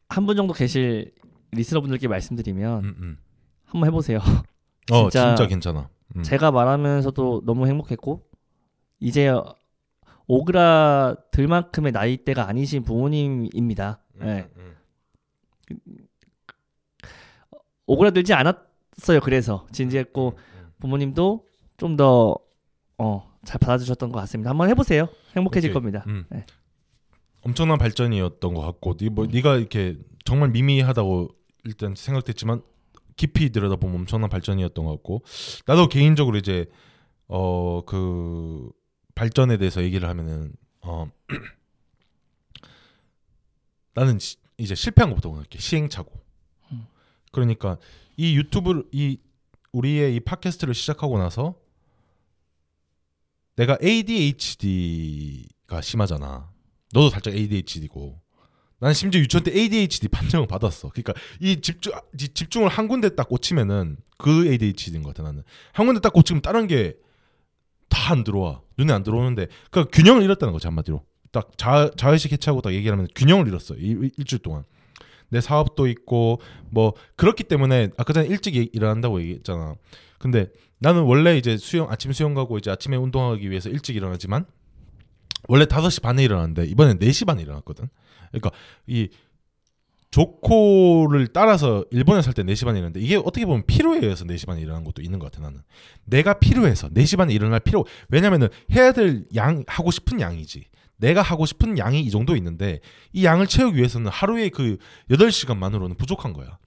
[0.08, 1.12] 한 분 정도 계실
[1.52, 3.18] 리스너분들께 말씀드리면 음, 음.
[3.64, 4.18] 한번 해보세요.
[4.90, 5.88] 어, 진짜 진짜, 괜찮아.
[6.16, 6.22] 음.
[6.22, 8.22] 제가 말하면서도 너무 행복했고
[9.00, 9.32] 이제
[10.26, 14.00] 오그라들 만큼의 나이대가 아니신 부모님입니다.
[14.20, 14.48] 음, 네.
[14.56, 14.76] 음,
[17.86, 19.20] 오그라들지 않았어요.
[19.22, 20.70] 그래서 진지했고 음.
[20.80, 21.46] 부모님도
[21.78, 22.36] 좀더
[22.98, 24.50] 어, 잘 받아주셨던 것 같습니다.
[24.50, 25.08] 한번 해보세요.
[25.36, 25.74] 행복해질 오케이.
[25.74, 26.04] 겁니다.
[26.06, 26.24] 음.
[26.30, 26.44] 네.
[27.42, 31.28] 엄청난 발전이었던 것 같고, 네, 뭐 네가 이렇게 정말 미미하다고
[31.64, 32.62] 일단 생각됐지만
[33.16, 35.22] 깊이 들여다보면 엄청난 발전이었던 것 같고,
[35.66, 36.66] 나도 개인적으로 이제
[37.28, 38.70] 어 그
[39.14, 41.06] 발전에 대해서 얘기를 하면은 어
[43.94, 46.10] 나는 시- 이제 실패한 것부터 생각해 시행착오.
[46.72, 46.86] 음.
[47.30, 47.78] 그러니까
[48.16, 49.18] 이 유튜브를 이
[49.72, 51.54] 우리의 이 팟캐스트를 시작하고 나서
[53.56, 56.50] 내가 ADHD가 심하잖아.
[56.92, 58.20] 너도 살짝 ADHD고.
[58.80, 60.88] 난 심지어 유치원 때 ADHD 판정을 받았어.
[60.90, 65.42] 그러니까 이 집중 이 집중을 한 군데 딱 꽂히면은 그 ADHD인 것 같아 나는.
[65.72, 66.94] 한 군데 딱 꽂히면 다른 게
[67.88, 68.62] 다 안 들어와.
[68.78, 71.04] 눈에 안 들어오는데 그 균형을 잃었다는 거지 한마디로.
[71.30, 73.74] 딱 자, 자의식 해체하고 딱 얘기하면 균형을 잃었어.
[73.74, 74.64] 이, 이- 일주일 동안.
[75.28, 76.40] 내 사업도 있고
[76.70, 79.74] 뭐 그렇기 때문에 아까 전에 일찍 일- 일어난다고 얘기했잖아.
[80.22, 80.46] 근데
[80.78, 84.46] 나는 원래 이제 수영 아침 수영 가고 이제 아침에 운동하기 위해서 일찍 일어나지만
[85.48, 87.88] 원래 5시 반에 일어났는데 이번엔 4시 반에 일어났거든.
[88.30, 88.50] 그러니까
[88.86, 89.08] 이
[90.12, 94.60] 조코를 따라서 일본에 살 때 4시 반에 일어났는데 이게 어떻게 보면 필요에 의해서 4시 반에
[94.60, 95.62] 일어나는 것도 있는 것 같아 나는.
[96.04, 100.66] 내가 필요해서 4시 반에 일어날 필요 왜냐면은 해야 될 양 하고 싶은 양이지.
[100.98, 102.78] 내가 하고 싶은 양이 이 정도 있는데
[103.12, 104.76] 이 양을 채우기 위해서는 하루에 그
[105.10, 106.58] 8시간만으로는 부족한 거야.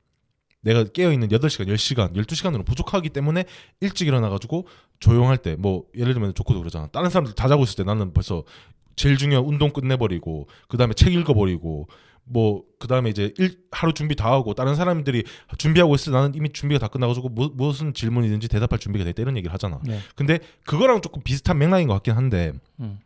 [0.66, 3.46] 내가 깨어 있는 8시간, 10시간, 12시간으로 부족하기 때문에
[3.80, 4.68] 일찍 일어나 가지고
[5.00, 6.88] 조용할 때 뭐 예를 들면 조코도 그러잖아.
[6.88, 8.44] 다른 사람들 다 자고 있을 때 나는 벌써
[8.96, 11.88] 제일 중요한 운동 끝내버리고 그 다음에 책 읽어버리고
[12.26, 15.24] 뭐 그 다음에 이제 일, 하루 준비 다 하고 다른 사람들이
[15.58, 19.24] 준비하고 있을 때 나는 이미 준비가 다 끝나가지고 무, 무슨 질문이든지 대답할 준비가 돼 있다
[19.24, 19.80] 이런 얘기를 하잖아.
[19.84, 20.00] 네.
[20.16, 23.00] 근데 그거랑 조금 비슷한 맥락인 것 같긴 한데 음.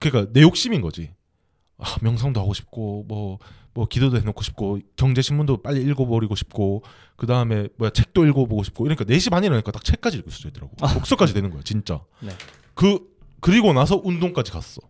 [0.00, 1.10] 그러니까 내 욕심인 거지.
[1.78, 3.38] 아, 명상도 하고 싶고 뭐
[3.76, 6.82] 뭐 기도도 해놓고 싶고 경제 신문도 빨리 읽어버리고 싶고
[7.14, 10.74] 그 다음에 뭐야 책도 읽어보고 싶고 이러니까 4시 반에 일어나니까 딱 책까지 읽을 수 있더라고.
[10.76, 12.00] 독서까지 되는 거야 진짜.
[12.22, 12.30] 네.
[12.72, 13.00] 그
[13.40, 14.80] 그리고 나서 운동까지 갔어.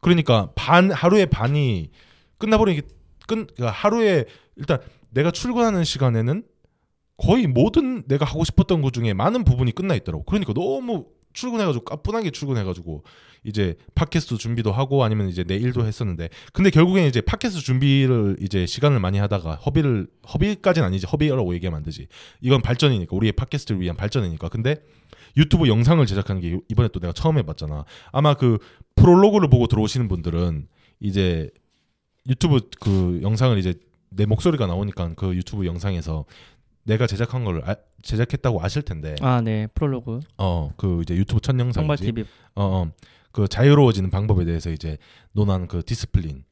[0.00, 1.90] 그러니까 반 하루에 반이
[2.38, 2.82] 끝나버리니
[3.26, 4.78] 끝 그러니까 하루에 일단
[5.10, 6.44] 내가 출근하는 시간에는
[7.16, 10.22] 거의 모든 내가 하고 싶었던 것 중에 많은 부분이 끝나 있더라고.
[10.24, 13.04] 그러니까 너무 출근해가지고 까뿐하게 출근해가지고
[13.44, 18.64] 이제 팟캐스트 준비도 하고 아니면 이제 내 일도 했었는데 근데 결국엔 이제 팟캐스트 준비를 이제
[18.64, 22.06] 시간을 많이 하다가 허비를 허비까지는 아니지 허비라고 얘기하면 안 되지.
[22.40, 24.48] 이건 발전이니까 우리의 팟캐스트를 위한 발전이니까.
[24.48, 24.82] 근데
[25.36, 27.84] 유튜브 영상을 제작하는 게 이번에 또 내가 처음 해봤잖아.
[28.12, 28.58] 아마 그
[28.94, 30.68] 프롤로그를 보고 들어오시는 분들은
[31.00, 31.50] 이제
[32.26, 33.74] 유튜브 그 영상을 이제
[34.10, 36.24] 내 목소리가 나오니까 그 유튜브 영상에서
[36.84, 39.66] 내가 제작한 걸 아- 제작했다고 아실 텐데 아, 네.
[39.74, 40.20] 프롤로그.
[40.36, 42.24] 어 그 이제 유튜브 첫 영상이지 TV.
[42.54, 42.92] 어, 어.
[43.32, 44.98] 그 자유로워지는 방법에 대해서 이제
[45.32, 46.44] 논한 그 discipline.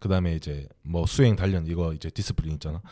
[0.00, 2.82] 그다음에 이제 뭐 수행 단련 이거 이제 discipline 있잖아.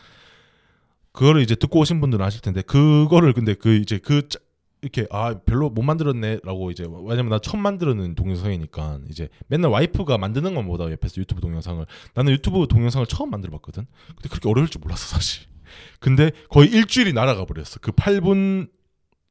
[1.11, 4.39] 그거를 이제 듣고 오신 분들은 아실 텐데 그거를 근데 그 이제 그 짜-
[4.81, 10.55] 이렇게 아 별로 못 만들었네라고 이제 왜냐면 나 처음 만드는 동영상이니까 이제 맨날 와이프가 만드는
[10.55, 11.85] 것보다 옆에서 유튜브 동영상을
[12.15, 13.85] 나는 유튜브 동영상을 처음 만들어봤거든.
[14.07, 15.45] 근데 그렇게 어려울 줄 몰랐어 사실.
[15.99, 17.79] 근데 거의 일주일이 날아가 버렸어.
[17.81, 18.69] 그 8분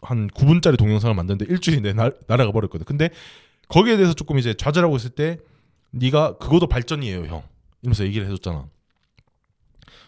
[0.03, 2.85] 한 9분짜리 동영상을 만드는데 일주일이 내 날, 날아가 버렸거든.
[2.85, 3.11] 근데
[3.69, 5.39] 거기에 대해서 조금 이제 좌절하고 있을 때
[5.93, 7.43] 네가 그것도 발전이에요, 형.
[7.83, 8.67] 이러면서 얘기를 해줬잖아.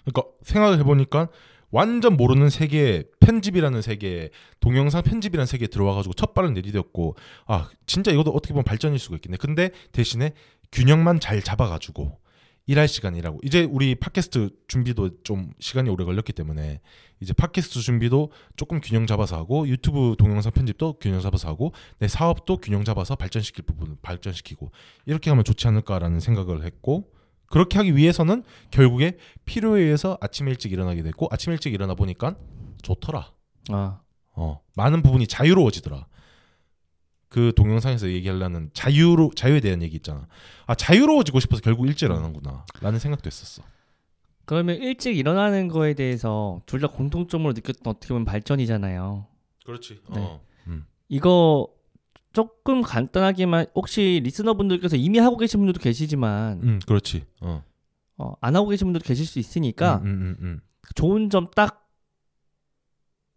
[0.05, 1.29] 그러니까 생각을 해보니까
[1.71, 4.31] 완전 모르는 세계에 편집이라는 세계에
[4.61, 7.17] 동영상 편집이라는 세계에 들어와가지고 첫 발을 내디뎠고
[7.47, 9.39] 아 진짜 이것도 어떻게 보면 발전일 수가 있겠네.
[9.39, 10.35] 근데 대신에
[10.71, 12.19] 균형만 잘 잡아가지고
[12.67, 16.81] 일할 시간이라고 이제 우리 팟캐스트 준비도 좀 시간이 오래 걸렸기 때문에
[17.21, 22.59] 이제 팟캐스트 준비도 조금 균형 잡아서 하고 유튜브 동영상 편집도 균형 잡아서 하고 내 사업도
[22.59, 24.71] 균형 잡아서 발전시킬 부분을 발전시키고
[25.05, 27.13] 이렇게 하면 좋지 않을까라는 생각을 했고
[27.47, 32.37] 그렇게 하기 위해서는 결국에 필요에 의해서 아침에 일찍 일어나게 됐고 아침에 일찍 일어나 보니까
[32.83, 33.33] 좋더라.
[33.71, 34.01] 아,
[34.35, 36.07] 어 많은 부분이 자유로워지더라.
[37.35, 40.29] 그 동영상에서 얘기하려는 자유로 자유에 대한 얘기 있잖아.
[40.67, 43.65] 아 자유로워지고 싶어서 결국 일찍 일어나는구나라는 생각도 했었어.
[44.45, 49.27] 그러면 일찍 일어나는 거에 대해서 둘 다 공통점으로 느꼈던 어떻게 보면 발전이잖아요.
[49.67, 49.95] 그렇지.
[50.15, 50.21] 네.
[50.21, 50.41] 어.
[50.69, 50.87] 음.
[51.09, 51.67] 이거
[52.33, 57.25] 조금 간단하게만 혹시 리스너분들께서 이미 하고 계신 분들도 계시지만 음, 그렇지.
[57.41, 57.65] 어.
[58.17, 60.61] 어, 안 하고 계신 분들도 계실 수 있으니까 음, 음, 음,
[60.95, 61.89] 좋은 점 딱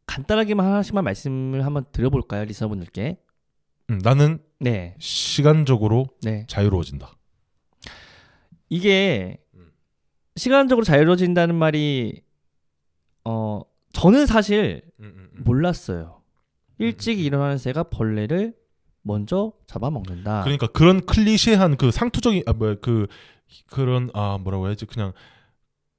[0.06, 3.18] 간단하게만 하나씩만 말씀을 한번 드려볼까요, 리스너분들께?
[3.90, 6.46] 음, 나는 네, 시간적으로 네.
[6.48, 7.12] 자유로워진다.
[8.70, 9.72] 이게 음.
[10.36, 12.22] 시간적으로 자유로워진다는 말이
[13.24, 13.62] 어
[13.94, 16.22] 저는 사실 음, 몰랐어요.
[16.80, 18.54] 일찍 일어나는 새가 벌레를
[19.02, 20.42] 먼저 잡아먹는다.
[20.44, 23.08] 그러니까 그런 클리셰한 그 상투적인 아 뭐야 그
[23.68, 25.14] 그런 아 뭐라고 해야지 그냥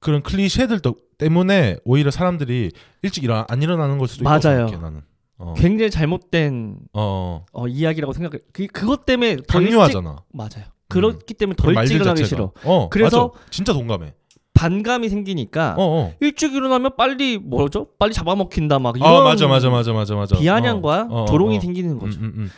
[0.01, 2.71] 그런 클리셰들 도- 때문에 오히려 사람들이
[3.03, 4.67] 일찍 일어나 안 일어나는 걸 수도 있다고 맞아요.
[4.81, 5.03] 나는.
[5.39, 5.55] 어.
[5.57, 7.45] 굉장히 잘못된 어.
[7.53, 8.43] 어, 이야기라고 생각해.
[8.53, 10.25] 그 그것 때문에 더 일찍 강요하잖아.
[10.33, 10.65] 맞아요.
[10.89, 12.27] 그렇기 때문에 더 그런 일찍 말들 일어나기 자체가.
[12.27, 12.53] 싫어.
[12.65, 12.89] 어.
[12.89, 13.47] 그래서 맞아.
[13.51, 14.15] 진짜 동감해.
[14.55, 16.15] 반감이 생기니까 어, 어.
[16.19, 17.91] 일찍 일어나면 빨리 뭐죠?
[17.97, 20.37] 빨리 잡아먹힌다 막 이런 아, 맞아 맞아 맞아 맞아 맞아.
[20.37, 21.61] 비아냥과 어, 어, 조롱이 어.
[21.61, 22.19] 생기는 음, 거죠.
[22.19, 22.51] 음, 음.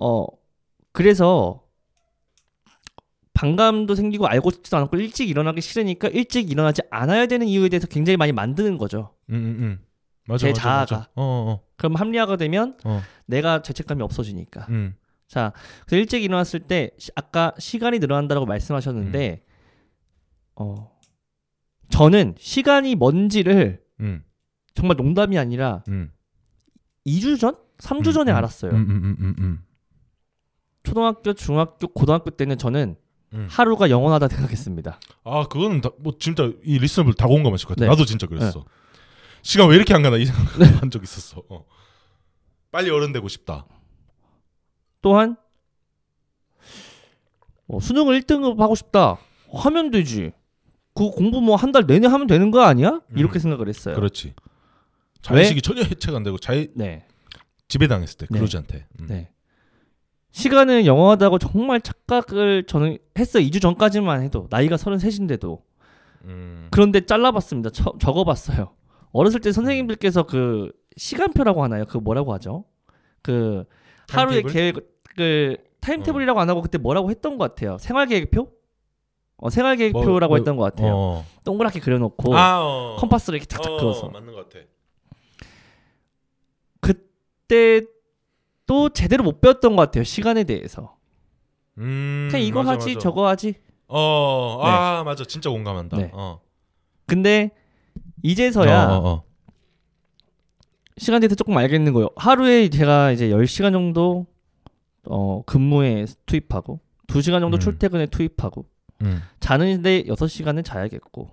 [0.00, 0.24] 어
[0.92, 1.60] 그래서
[3.34, 8.16] 반감도 생기고 알고 싶지도 않고 일찍 일어나기 싫으니까 일찍 일어나지 않아야 되는 이유에 대해서 굉장히
[8.16, 9.10] 많이 만드는 거죠.
[9.28, 9.78] 음, 음, 음.
[10.26, 10.96] 맞아 제 맞아 자아가.
[10.96, 11.10] 맞아.
[11.14, 11.22] 어,
[11.60, 13.02] 어, 그럼 합리화가 되면 어.
[13.26, 14.62] 내가 죄책감이 없어지니까.
[14.62, 14.66] 어.
[14.70, 14.94] 음.
[15.28, 15.52] 자,
[15.86, 19.44] 그래서 일찍 일어났을 때 시- 아까 시간이 늘어난다고 말씀하셨는데
[20.56, 20.90] 어
[21.88, 24.22] 저는 시간이 뭔지를 음.
[24.74, 26.12] 정말 농담이 아니라 음.
[27.06, 28.36] 2주 전, 3주 음, 전에 음.
[28.36, 28.70] 알았어요.
[28.72, 29.64] 음, 음, 음, 음, 음.
[30.82, 32.96] 초등학교, 중학교, 고등학교 때는 저는
[33.34, 33.46] 음.
[33.50, 35.00] 하루가 영원하다 생각했습니다.
[35.24, 37.84] 아 그거는 다, 뭐 진짜 이 리스너들 다 공감하실 것 같아.
[37.86, 37.90] 네.
[37.90, 38.64] 나도 진짜 그랬어.
[39.42, 41.42] 시간 왜 이렇게 안 가나 이 생각을 한 적 있었어.
[41.48, 41.64] 어.
[42.70, 43.66] 빨리 어른 되고 싶다.
[45.02, 45.36] 또한
[47.68, 49.18] 어, 수능을 1등급 하고 싶다.
[49.52, 50.32] 하면 되지.
[50.94, 53.00] 그 공부 뭐 한 달 내내 하면 되는 거 아니야?
[53.16, 53.40] 이렇게 음.
[53.40, 53.94] 생각을 했어요.
[53.94, 54.34] 그렇지.
[55.22, 57.06] 자의식이 전혀 해체가 안 되고 자의 네.
[57.68, 58.38] 지배당했을 때 네.
[58.38, 58.86] 그러지한테.
[59.00, 59.06] 음.
[59.08, 59.30] 네.
[60.32, 63.44] 시간은 영원하다고 정말 착각을 저는 했어요.
[63.44, 65.62] 2주 전까지만 해도 나이가 33인데도
[66.24, 66.68] 음.
[66.70, 67.70] 그런데 잘라봤습니다.
[67.70, 68.74] 저- 적어봤어요.
[69.12, 71.84] 어렸을 때 선생님들께서 그 시간표라고 하나요?
[71.86, 72.64] 그 뭐라고 하죠?
[73.22, 73.64] 그
[74.10, 74.86] 하루의 timetable?
[75.16, 77.78] 계획을 timetable이라고 안 하고 그때 뭐라고 했던 것 같아요.
[77.78, 78.48] 생활계획표?
[79.38, 80.92] 어, 생활계획표라고 뭐, 했던 것 같아요.
[80.94, 81.26] 어.
[81.44, 82.96] 동그랗게 그려놓고 아, 어.
[83.00, 84.64] 컴파스를 이렇게 탁탁 어, 그어서 맞는 것 같아.
[86.80, 87.82] 그때
[88.66, 90.04] 또 제대로 못 배웠던 것 같아요.
[90.04, 90.96] 시간에 대해서.
[91.78, 92.28] 음.
[92.30, 93.00] 그냥 이거 맞아, 하지 맞아.
[93.00, 93.54] 저거 하지.
[93.88, 94.60] 어.
[94.62, 95.24] 아, 맞아.
[95.24, 95.96] 진짜 공감한다.
[95.96, 96.10] 네.
[96.14, 96.40] 어.
[97.06, 97.50] 근데
[98.22, 99.22] 이제서야 어, 어, 어.
[100.98, 102.08] 시간에 대해서 조금 알겠는 거예요.
[102.16, 104.26] 하루에 제가 이제 10시간 정도
[105.04, 107.60] 어, 근무에 투입하고 2시간 정도 음.
[107.60, 108.66] 출퇴근에 투입하고
[109.02, 109.20] 음.
[109.40, 111.30] 자는데 6시간은 자야겠고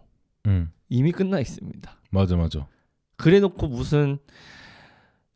[0.48, 0.72] 음.
[0.90, 1.92] 이미 끝나 있습니다.
[2.10, 2.68] 맞아 맞아.
[3.16, 4.18] 그래 놓고 무슨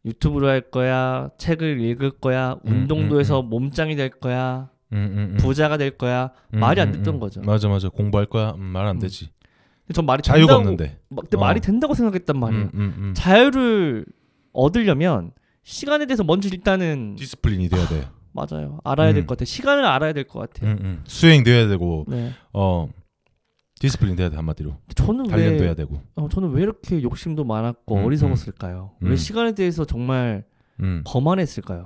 [0.06, 5.18] 유튜브를 할 거야, 책을 읽을 거야, 음, 운동도 음, 해서 몸짱이 될 거야, 음, 음,
[5.34, 5.38] 음.
[5.38, 6.32] 부자가 될 거야.
[6.54, 7.20] 음, 말이 안 음, 됐던 음.
[7.20, 7.41] 거죠.
[7.41, 7.89] 맞아 맞아.
[7.89, 8.52] 공부할 거야?
[8.52, 9.00] 음, 말안 음.
[9.00, 9.30] 되지.
[9.93, 10.99] 전 말이 자유가 된다고, 없는데.
[11.09, 11.39] 막- 근데 어.
[11.39, 12.63] 말이 된다고 생각했단 말이에요.
[12.65, 13.13] 음, 음, 음.
[13.15, 14.05] 자유를
[14.53, 15.31] 얻으려면
[15.63, 18.07] 시간에 대해서 먼저 일단은 discipline이 돼야 돼.
[18.31, 18.79] 맞아요.
[18.84, 19.27] 알아야 될 음.
[19.27, 19.45] 것 같아 요.
[19.45, 20.71] 시간을 알아야 될 것 같아요.
[20.71, 21.03] 음, 음.
[21.05, 22.31] 수행돼야 되고 네.
[22.53, 22.88] 어
[23.80, 24.77] discipline 돼야 돼 한마디로.
[24.95, 26.01] 저는 단련돼야 왜 되고.
[26.15, 28.91] 어, 저는 왜 이렇게 욕심도 많았고 음, 어리석었을까요?
[29.03, 29.09] 음.
[29.09, 30.45] 왜 시간에 대해서 정말
[30.79, 31.03] 음.
[31.05, 31.86] 거만했을까요?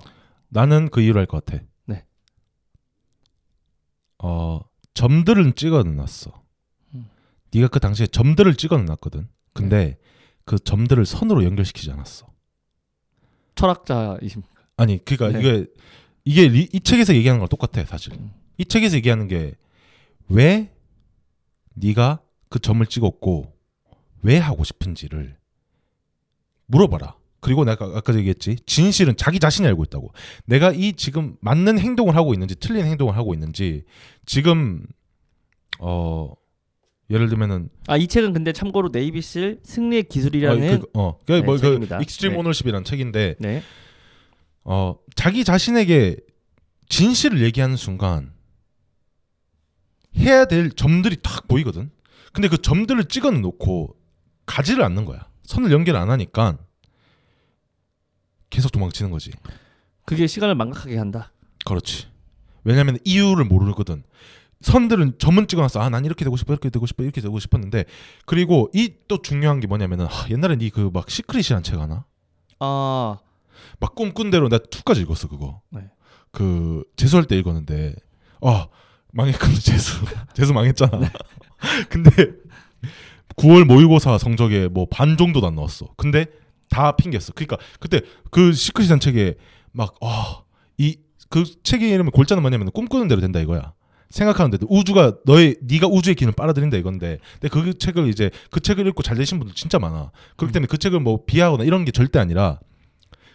[0.49, 1.61] 나는 그 이유를 알 것 같아.
[1.85, 2.05] 네.
[4.23, 4.59] 어
[4.93, 6.31] 점들은 찍어놨어.
[7.47, 7.57] 음.
[7.57, 9.27] 네가 그 당시에 점들을 찍어 놨거든.
[9.53, 9.97] 근데
[10.45, 12.27] 그 점들을 선으로 연결시키지 않았어.
[13.55, 14.53] 철학자이십니까?
[14.77, 15.47] 아니 그러니까 네.
[15.47, 15.67] 이게
[16.25, 18.13] 이게 리- 이 책에서 얘기하는 거랑 똑같아 사실.
[18.13, 18.31] 음.
[18.57, 19.55] 이 책에서 얘기하는 게
[20.29, 20.73] 왜
[21.75, 22.19] 네가
[22.49, 23.53] 그 점을 찍었고
[24.23, 25.37] 왜 하고 싶은지를
[26.65, 27.15] 물어봐라.
[27.39, 30.11] 그리고 내가 아까 얘기했지 진실은 자기 자신이 알고 있다고.
[30.45, 33.85] 내가 이 지금 맞는 행동을 하고 있는지 틀린 행동을 하고 있는지
[34.25, 34.85] 지금
[35.79, 36.33] 어
[37.09, 41.41] 예를 들면은 아 이 책은 근데 참고로 네이비실 승리의 기술이라는 어, 그, 어, 그, 네,
[41.41, 42.01] 뭐, 그 책입니다.
[42.01, 42.39] Extreme 네.
[42.39, 43.63] Ownership이라는 책인데 네.
[44.63, 46.17] 어 자기 자신에게
[46.89, 48.33] 진실을 얘기하는 순간
[50.17, 51.91] 해야 될 점들이 탁 보이거든.
[52.33, 53.95] 근데 그 점들을 찍어 놓고
[54.45, 55.27] 가지를 않는 거야.
[55.43, 56.57] 선을 연결 안 하니까
[58.49, 59.31] 계속 도망치는 거지.
[60.05, 61.31] 그게 시간을 망각하게 한다.
[61.65, 62.07] 그렇지.
[62.63, 64.03] 왜냐면 이유를 모르거든.
[64.61, 65.79] 선들은 점은 찍어놨어.
[65.81, 67.85] 아, 난 이렇게 되고 싶어, 이렇게 되고 싶어, 이렇게 되고 싶었는데.
[68.25, 72.05] 그리고 이 또 중요한 게 뭐냐면은 하, 옛날에 니 그 막 시크릿이란 책 하나?
[72.59, 73.17] 아
[73.79, 75.61] 막 꿈꾼 대로 나 투까지 읽었어 그거.
[75.69, 75.81] 네.
[76.31, 77.95] 그 재수할 때 읽었는데
[78.41, 78.67] 아
[79.13, 80.03] 망했거든 재수.
[80.35, 80.97] 재수 망했잖아.
[80.99, 81.09] 네.
[81.89, 82.11] 근데
[83.37, 85.87] 9월 모의고사 성적에 뭐 반 정도도 안 나왔어.
[85.97, 86.25] 근데
[86.69, 87.33] 다 핑계였어.
[87.33, 88.01] 그러니까 그때
[88.31, 89.35] 그 시크릿한 책에
[89.71, 90.97] 막아이
[91.29, 93.73] 그 책의 이름이 골자는 뭐냐면 꿈꾸는 대로 된다 이거야.
[94.09, 99.03] 생각하는데도 우주가 너의 네가 우주의 기운을 빨아들인다 이건데 근데 그 책을 이제 그 책을 읽고
[99.03, 100.11] 잘 되신 분들 진짜 많아.
[100.37, 102.59] 그렇기 때문에 그 책을 뭐 비하거나 이런 게 절대 아니라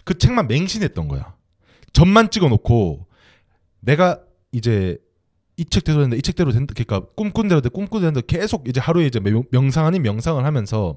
[0.04, 1.34] 그 책만 맹신했던 거야.
[1.92, 3.06] 점만 찍어놓고
[3.80, 4.20] 내가
[4.52, 4.96] 이제
[5.58, 8.80] 이 책대로 된다 이 책대로 된다 그러니까 꿈꾼 대로 돼 꿈꾸는 대로 된다 계속 이제
[8.80, 10.96] 하루에 이제 명- 명상 아닌 명상을 하면서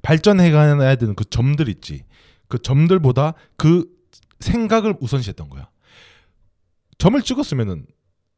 [0.00, 2.04] 발전해 가야 되는 그 점들 있지.
[2.48, 3.86] 그 점들보다 그
[4.40, 5.68] 생각을 우선시했던 거야.
[6.98, 7.86] 점을 찍었으면은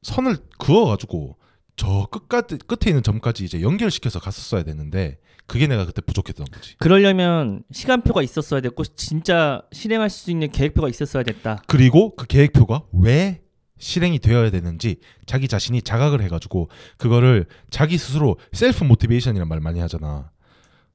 [0.05, 1.37] 선을 그어가지고
[1.77, 6.77] 저 끝까지 끝에 있는 점까지 이제 연결시켜서 갔었어야 되는데 그게 내가 그때 부족했던 거지.
[6.79, 11.63] 그러려면 시간표가 있었어야 됐고 진짜 실행할 수 있는 계획표가 있었어야 됐다.
[11.67, 13.43] 그리고 그 계획표가 왜
[13.79, 20.31] 실행이 되어야 되는지 자기 자신이 자각을 해가지고 그거를 자기 스스로 self motivation이란 말 많이 하잖아.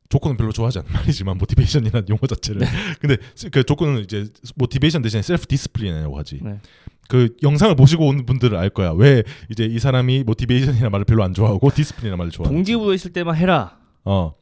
[0.09, 2.61] 조코는 별로 좋아하지 않는 말이지만 motivation이라는 용어 자체를.
[2.99, 3.17] 근데
[3.51, 6.39] 그 조코는 이제 motivation 대신에 self discipline이라고 하지.
[6.41, 6.59] 네.
[7.07, 8.91] 그 영상을 보시고 온 분들은 알 거야.
[8.91, 12.55] 왜 이제 이 사람이 motivation이라는 말을 별로 안 좋아하고 discipline이라는 말을 좋아하는.
[12.55, 13.77] 동기부여 있을 때만 해라.
[14.03, 14.33] 어.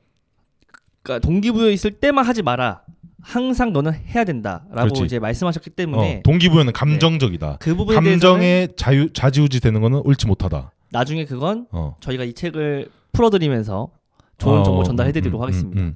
[1.03, 2.81] 그러니까 동기부여 있을 때만 하지 마라.
[3.21, 5.03] 항상 너는 해야 된다라고 그렇지.
[5.03, 6.21] 이제 말씀하셨기 때문에 어.
[6.23, 7.57] 동기부여는 감정적이다.
[7.59, 10.71] 그 부분에 감정에 자유 자지우지 되는 거는 옳지 못하다.
[10.91, 11.97] 나중에 그건 어.
[11.99, 13.89] 저희가 이 책을 풀어드리면서
[14.37, 15.81] 좋은 정보 어, 전달해드리도록 음, 음, 하겠습니다.
[15.81, 15.95] 음, 음.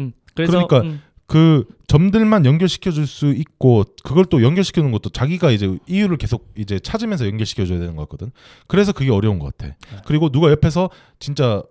[0.00, 5.10] 음, 그래서 그러니까 음, 그 점들만 연결시켜 줄 수 있고 그걸 또 연결시켜 놓은 것도
[5.10, 8.30] 자기가 이제 이유를 계속 이제 찾으면서 연결시켜 줘야 되는 거거든.
[8.66, 9.74] 그래서 그게 어려운 것 같아.
[9.90, 9.98] 네.
[10.04, 11.62] 그리고 누가 옆에서 진짜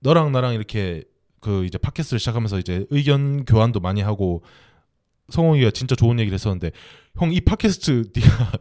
[0.00, 1.02] 너랑 나랑 이렇게
[1.40, 4.42] 그 이제 팟캐스트를 시작하면서 이제 의견 교환도 많이 하고
[5.28, 6.70] 성홍이가 진짜 좋은 얘기를 했었는데
[7.16, 8.52] 형 이 팟캐스트 네가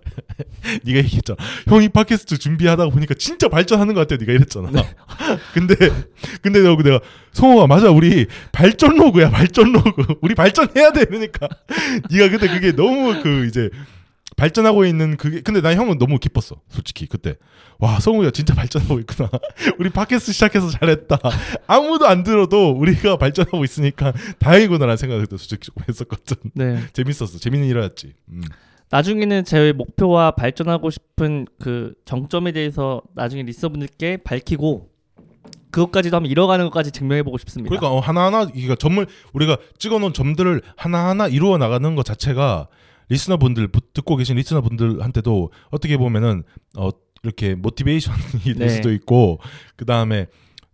[0.83, 1.37] 네가 얘기했잖아.
[1.67, 4.19] 형 이 팟캐스트 준비하다가 보니까 진짜 발전하는 것 같아.
[4.19, 4.69] 네가 이랬잖아.
[5.53, 5.75] 근데
[6.41, 6.99] 근데 너 내가
[7.31, 11.47] 성호가 맞아 우리 발전 로그야 발전 로그 우리 발전해야 돼 이러니까
[12.11, 13.71] 네가 그때 그게 너무 그 이제
[14.35, 17.35] 발전하고 있는 그게 근데 난 형은 너무 기뻤어 솔직히 그때
[17.79, 19.29] 와 성우야 진짜 발전하고 있구나
[19.79, 21.17] 우리 팟캐스트 시작해서 잘했다
[21.67, 26.79] 아무도 안 들어도 우리가 발전하고 있으니까 다행이구나라는 생각을 그때 솔직히 조금 했었거든 네.
[26.93, 28.41] 재밌었어 재밌는 일이었지 음.
[28.89, 34.93] 나중에는 제 목표와 발전하고 싶은 그 정점에 대해서 나중에 리서분들께 밝히고
[35.71, 37.69] 그것까지도 한번 이뤄가는 것까지 증명해보고 싶습니다.
[37.69, 39.03] 그러니까 어, 하나하나 이게 점을
[39.33, 42.67] 우리가 찍어놓은 점들을 하나하나 이루어 나가는 것 자체가
[43.13, 46.43] 리스너분들 부- 듣고 계신 리스너분들한테도 어떻게 보면은
[46.77, 46.89] 어
[47.23, 48.69] 이렇게 모티베이션이 될 네.
[48.69, 49.39] 수도 있고
[49.75, 50.27] 그 다음에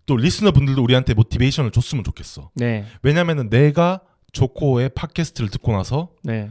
[0.05, 2.49] 또 리스너분들도 우리한테 모티베이션을 줬으면 좋겠어.
[2.55, 6.49] 네, 왜냐면은 내가 조코의 팟캐스트를 듣고 나서 네.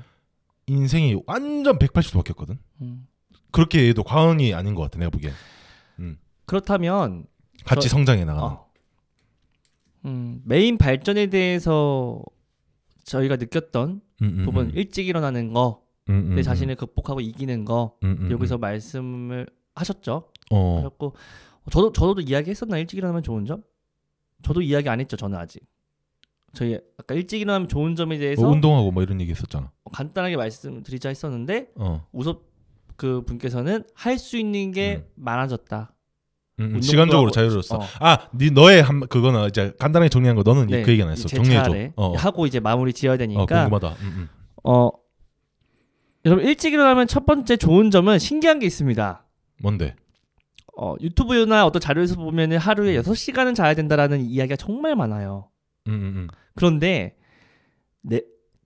[0.66, 2.59] 인생이 완전 180도 바뀌었거든.
[2.82, 3.07] 음.
[3.51, 5.32] 그렇게 해도 과언이 아닌 것 같아 내가 보기엔.
[6.45, 7.24] 그렇다면
[7.64, 8.47] 같이 저- 성장해 나가는.
[8.49, 8.68] 어.
[10.07, 12.22] 음, 메인 발전에 대해서
[13.05, 14.73] 저희가 느꼈던 음, 음, 부분 음.
[14.75, 16.43] 일찍 일어나는 거, 음, 음, 내 음.
[16.43, 18.61] 자신을 극복하고 이기는 거 음, 음, 여기서 음.
[18.61, 20.29] 말씀을 하셨죠.
[20.51, 20.77] 어.
[20.79, 21.14] 하셨고
[21.71, 23.62] 저도 저도 이야기했었나 일찍 일어나면 좋은 점?
[24.43, 25.16] 저도 이야기 안 했죠.
[25.16, 25.62] 저는 아직.
[26.55, 29.71] 저희 아까 일찍 일어나면 좋은 점에 대해서 뭐 운동하고 뭐 이런 얘기 했었잖아.
[29.93, 32.07] 간단하게 말씀드리자 했었는데 어.
[32.12, 32.49] 우섭
[32.97, 35.93] 그 분께서는 할 수 있는 게 많아졌다.
[36.61, 37.77] 음, 시간적으로 자유로웠어.
[37.77, 37.81] 어.
[38.01, 41.29] 아, 네 너의 한 그거는 이제 간단하게 정리한 거 너는 네, 그 얘기 안 했어.
[41.29, 41.73] 제 정리해 줘.
[41.97, 42.07] 어.
[42.13, 43.89] 어, 하고 이제 마무리 지어야 되니까 궁금하다.
[44.03, 44.29] 음, 음.
[44.65, 44.91] 어
[46.25, 49.25] 여러분 일찍 일어나면 첫 번째 좋은 점은 신기한 게 있습니다.
[49.63, 49.95] 뭔데?
[50.77, 53.03] 어, 유튜브나 어떤 자료에서 보면 하루에 음.
[53.03, 55.49] 6시간은 자야 된다라는 이야기가 정말 많아요.
[55.89, 56.29] 음, 음, 음.
[56.55, 57.17] 그런데
[58.03, 58.21] 네,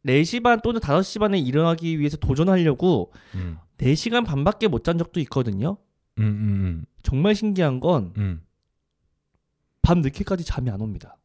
[0.07, 3.59] 4시 반 또는 5시 반에 일어나기 위해서 도전하려고 음.
[3.79, 5.79] 4시간 반밖에 못 잔 적도 있거든요.
[6.19, 8.23] 음, 음, 정말 신기한 건 음.
[8.23, 8.43] 음.
[9.83, 11.17] 밤 늦게까지 잠이 안 옵니다.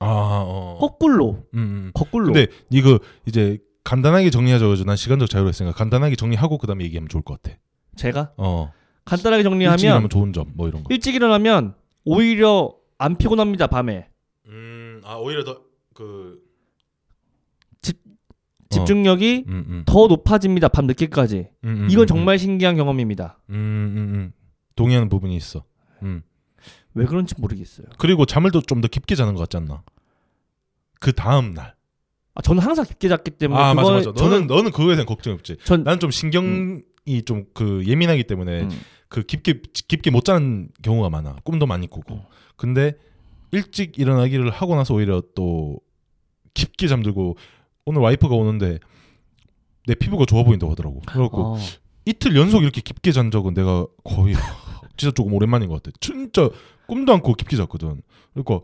[0.00, 0.06] 아,
[0.44, 0.78] 어.
[0.80, 1.90] 거꾸로 음, 음.
[1.94, 2.26] 거꾸로.
[2.32, 7.40] 근데 이거 이제 간단하게 정리하자고 난 시간적 자유로 했으니까 간단하게 정리하고 그다음에 얘기하면 좋을 것
[7.42, 7.56] 같아.
[7.96, 8.72] 제가 어.
[9.04, 10.92] 간단하게 일찍 정리하면 일어나면 좋은 점 뭐 이런 거.
[10.94, 11.74] 일찍 일어나면
[12.04, 14.08] 오히려 안 피곤합니다 밤에
[14.46, 16.40] 음, 아 오히려 더그
[18.72, 19.82] 집중력이 음, 음.
[19.86, 24.32] 더 높아집니다 밤 늦게까지 음, 음, 이건 음, 정말 신기한 경험입니다 음, 음, 음.
[24.76, 25.64] 동의하는 부분이 있어.
[26.02, 26.22] 음.
[26.94, 29.82] 왜 그런지 모르겠어요 그리고 잠을 더 좀 더 깊게 자는 것 같지 않나?
[31.00, 31.74] 그 다음 날.
[32.34, 34.10] 아, 저는 항상 깊게 잤기 때문에 아 맞아 맞아.
[34.10, 35.56] 너는 저는 너는 그거에 대한 걱정이 없지.
[35.64, 38.70] 전 난 좀 신경이 좀 그 예민하기 때문에 음.
[39.08, 41.36] 그 깊게 깊게 못 자는 경우가 많아.
[41.44, 42.14] 꿈도 많이 꾸고.
[42.14, 42.28] 어.
[42.56, 42.94] 근데
[43.50, 45.78] 일찍 일어나기를 하고 나서 오히려 또
[46.54, 47.36] 깊게 잠들고
[47.84, 48.78] 오늘 와이프가 오는데
[49.86, 51.00] 내 피부가 좋아 보인다고 하더라고.
[51.06, 51.58] 그래갖고 어.
[52.04, 54.34] 이틀 연속 이렇게 깊게 잔 적은 내가 거의
[54.96, 55.96] 진짜 조금 오랜만인 것 같아.
[56.00, 56.48] 진짜
[56.86, 58.02] 꿈도 않고 깊게 잤거든.
[58.34, 58.60] 그러니까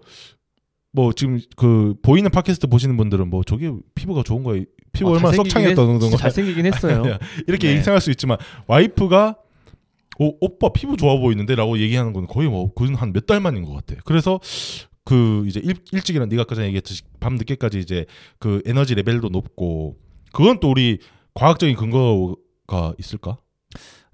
[0.93, 4.62] 뭐 지금 그 보이는 팟캐스트 보시는 분들은 뭐 저게 피부가 좋은 거야.
[4.93, 6.16] 피부 어, 얼마나 진짜 건가.
[6.16, 7.19] 잘생기긴 했어요 아니야.
[7.47, 7.75] 이렇게 네.
[7.77, 9.37] 생각할 수 있지만 와이프가
[10.21, 13.73] 오, 오빠 피부 좋아 보이는데라고 얘기하는 건 거의 뭐 그건 한 몇 달 만인 것
[13.75, 14.01] 같아.
[14.05, 14.41] 그래서
[15.09, 18.05] 그 이제 일, 일찍이나 네가 아까 전에 얘기했듯이 밤 늦게까지 이제
[18.39, 19.97] 그 에너지 레벨도 높고
[20.35, 20.99] 그건 또 우리
[21.33, 23.39] 과학적인 근거가 있을까?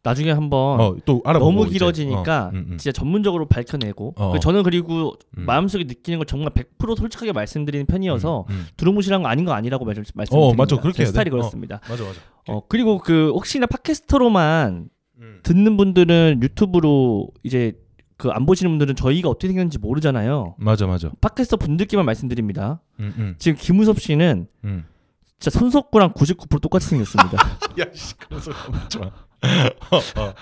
[0.04, 1.68] 나중에 한번 어, 또 알아보고 너무.
[1.68, 2.78] 길어지니까 어, 음, 음.
[2.78, 4.32] 진짜 전문적으로 밝혀내고 어.
[4.32, 5.46] 그 저는 그리고 음.
[5.46, 8.66] 마음속에 느끼는 걸 정말 100% 솔직하게 말씀드리는 편이어서 음, 음.
[8.76, 10.36] 두루뭉실한 거 아닌 거 아니라고 말- 말씀드립니다.
[10.36, 10.76] 어, 맞아.
[10.80, 11.06] 그렇게.
[11.06, 11.32] 스타일이 어.
[11.32, 11.80] 그렇습니다.
[11.88, 12.20] 맞아 맞아.
[12.48, 15.40] 어, 그리고 그 혹시나 팟캐스터로만 음.
[15.42, 17.72] 듣는 분들은 유튜브로 이제
[18.28, 20.54] 그 안 보시는 분들은 저희가 어떻게 생겼는지 모르잖아요.
[20.58, 21.10] 맞아 맞아.
[21.20, 22.80] 팟캐스터 분들께만 말씀드립니다.
[23.00, 24.84] 음, 음, 지금 김우섭 씨는 음.
[25.38, 27.36] 진짜 손석구랑 99% 똑같이 생겼습니다.
[27.80, 28.14] 야, 씨,
[28.70, 29.16] 마.
[30.22, 30.34] 어,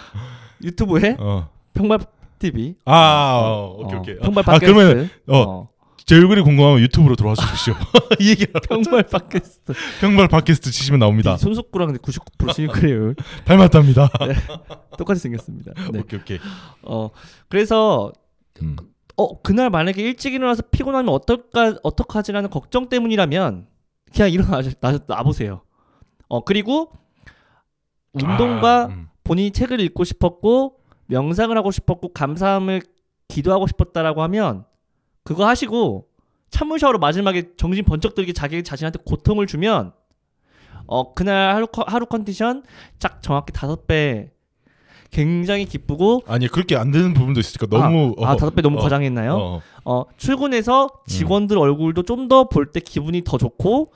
[0.62, 1.48] 유튜브에 어, 어.
[1.74, 1.98] 평발
[2.38, 2.76] TV.
[2.84, 4.18] 아, 어, 오케이 오케이.
[4.18, 4.72] 평발 아, 팟캐스트.
[4.74, 5.68] 그러면, 어.
[6.03, 7.74] 어, 제 얼굴이 궁금하면 유튜브로 들어와 주십시오.
[8.20, 9.72] 이 얘기 평발 팟캐스트.
[10.00, 11.36] 평발 팟캐스트 치시면 나옵니다.
[11.36, 13.14] 손석구랑 근데 99% 싱크레율
[13.46, 14.09] 닮았답니다.
[14.98, 15.72] 똑같이 생겼습니다.
[15.92, 16.00] 네.
[16.00, 16.38] 오케이 오케이.
[16.82, 17.11] 어
[17.48, 18.12] 그래서
[18.62, 18.76] 음.
[19.16, 23.66] 어 그날 만약에 일찍 일어나서 피곤하면 어떨까 어떡하지라는 걱정 때문이라면
[24.14, 25.62] 그냥 일어나 나, 나보세요.
[26.28, 26.90] 어 그리고
[28.12, 29.09] 운동과 아, 음.
[29.24, 32.82] 본인이 책을 읽고 싶었고 명상을 하고 싶었고 감사함을
[33.28, 34.64] 기도하고 싶었다라고 하면
[35.24, 36.06] 그거 하시고
[36.50, 39.92] 찬물 샤워로 마지막에 정신 번쩍 들게 자기 자신한테 고통을 주면
[40.86, 42.62] 어 그날 하루 컨- 하루 컨디션
[43.00, 44.30] 딱 정확히 다섯 배
[45.10, 48.82] 굉장히 기쁘고 아니 그렇게 안 되는 부분도 있으니까 너무 아, 아, 다섯 배 너무 어,
[48.82, 49.34] 과장했나요?
[49.34, 50.00] 어, 어.
[50.00, 53.92] 어, 출근해서 직원들 얼굴도 좀 더 볼 때 기분이 더 좋고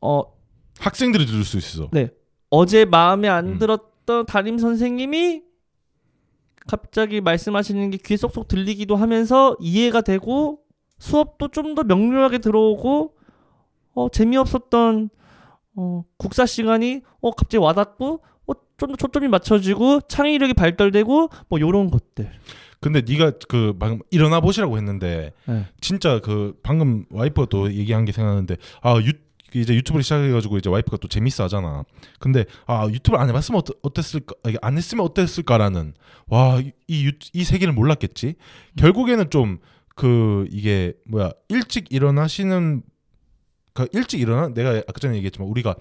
[0.00, 0.22] 어,
[0.78, 1.88] 학생들이 들을 수 있어.
[2.50, 3.58] 어제 마음에 안 음.
[3.58, 5.42] 들었던 담임 선생님이
[6.66, 10.60] 갑자기 말씀하시는 게 귀에 쏙쏙 들리기도 하면서 이해가 되고
[10.98, 13.14] 수업도 좀 더 명료하게 들어오고
[13.94, 15.10] 어, 재미없었던
[15.76, 21.90] 어, 국사 시간이 어, 갑자기 와닿고 어, 좀 더 초점이 맞춰지고 창의력이 발달되고 뭐 요런
[21.90, 22.30] 것들
[22.80, 25.64] 근데 네가 그 방금 일어나 보시라고 했는데 네.
[25.80, 27.06] 진짜 그 방금
[27.46, 29.12] 또 얘기한 게 생각나는데 아 유,
[29.60, 31.84] 이제 유튜브를 시작해가지고 이제 와이프가 또 재밌어 하잖아.
[32.18, 34.34] 근데 아 유튜브를 안 해봤으면 어떠, 어땠을까?
[34.48, 35.94] 이게 안 했으면 어땠을까라는
[36.28, 36.72] 와이이
[37.32, 38.34] 이 세계를 몰랐겠지.
[38.76, 39.58] 결국에는 좀
[39.96, 42.82] 그 이게 뭐야 일찍 일어나시는
[43.72, 45.74] 그 일찍 일어나 내가 아까 전에 얘기했지만 우리가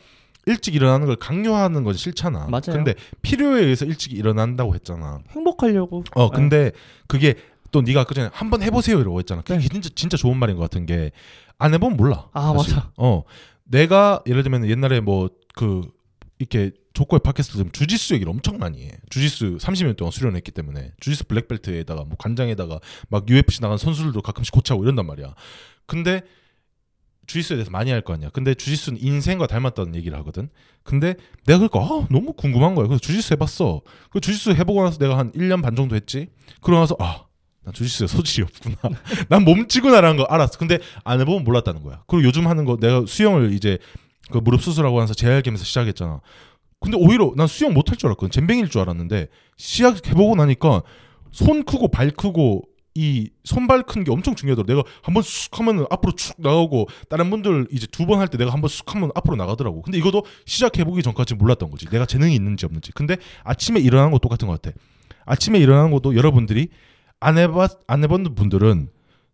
[0.47, 2.47] 일찍 일어나는 걸 강요하는 건 싫잖아.
[2.47, 2.61] 맞아요.
[2.67, 5.19] 근데 필요에 의해서 일찍 일어난다고 했잖아.
[5.31, 6.71] 행복하려고 어 근데
[7.07, 7.35] 그게
[7.71, 9.41] 또 네가 아까 전에 한번 해보세요 이러고 했잖아.
[9.41, 9.67] 그게 네.
[9.67, 11.11] 진짜 진짜 좋은 말인 것 같은 게
[11.57, 12.27] 안 해보면 몰라.
[12.33, 12.75] 아, 사실.
[12.75, 12.91] 맞아.
[12.97, 13.23] 어
[13.65, 15.81] 내가 예를 들면 옛날에 뭐 그
[16.37, 18.91] 이렇게 조커의 팟캐스트 들으면 주짓수 얘기를 엄청 많이 해.
[19.09, 24.83] 주짓수 30년 동안 수련했기 때문에 주짓수 블랙벨트에다가 뭐 관장에다가 막 UFC 나간 선수들도 가끔씩 고치하고
[24.83, 25.33] 이런단 말이야.
[25.85, 26.21] 근데
[27.27, 28.29] 주짓수에 대해서 많이 할 거 아니야.
[28.29, 30.49] 근데 주짓수는 인생과 닮았다는 얘기를 하거든.
[30.83, 32.85] 근데 내가 그러니까 아, 너무 궁금한 거야.
[32.87, 33.81] 그래서 주짓수 해봤어.
[34.11, 36.27] 그 주짓수 해보고 나서 내가 한 1년 반 정도 했지.
[36.61, 37.25] 그러고 나서 아,
[37.65, 38.77] 나 주짓수에 소질이 없구나.
[39.29, 40.57] 난 몸치구나라는 거 알았어.
[40.59, 42.03] 근데 안 해보면 몰랐다는 거야.
[42.07, 43.77] 그리고 요즘 하는 거 내가 수영을 이제
[44.31, 46.21] 그 무릎 수술하고 나서 재활겸에서 시작했잖아.
[46.79, 48.29] 근데 오히려 난 수영 못할 줄 알았거든.
[48.31, 50.83] 잼뱅이일 줄 알았는데 시작해보고 나니까
[51.31, 52.63] 손 크고 발 크고
[52.97, 54.65] 이 손발 큰 게 엄청 중요하더라.
[54.67, 58.53] 내가 한번 쑥 하면 앞으로 축 나가고 다른 분들 이제 두 번 할 때 내가
[58.53, 59.81] 한번 쑥 하면 앞으로 나가더라고.
[59.81, 61.87] 근데 이것도 시작해보기 전까지 몰랐던 거지.
[61.87, 62.91] 내가 재능이 있는지 없는지.
[62.93, 64.77] 근데 아침에 일어나는 거 똑같은 것 같아.
[65.25, 66.69] 아침에 일어나는 것도 여러분들이
[67.25, 68.89] 안 해봤 안 해본 분들은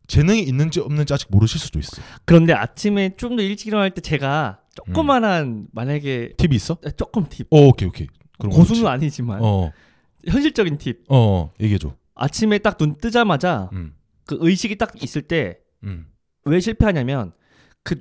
[0.07, 2.01] 재능이 있는지 없는지 아직 모르실 수도 있어.
[2.25, 6.77] 그런데 아침에 좀 더 일찍 일어날 때 제가 조그만한 만약에 팁이 있어?
[6.97, 8.07] 조금 팁 어, 오케이 오케이.
[8.39, 8.87] 그럼 고수는.
[8.87, 9.71] 아니지만 어,
[10.27, 11.95] 현실적인 팁 어, 어, 얘기해줘.
[12.15, 13.93] 아침에 딱 눈 뜨자마자 음,
[14.25, 16.07] 그 의식이 딱 있을 때 음.
[16.45, 17.31] 왜 실패하냐면
[17.83, 17.95] 그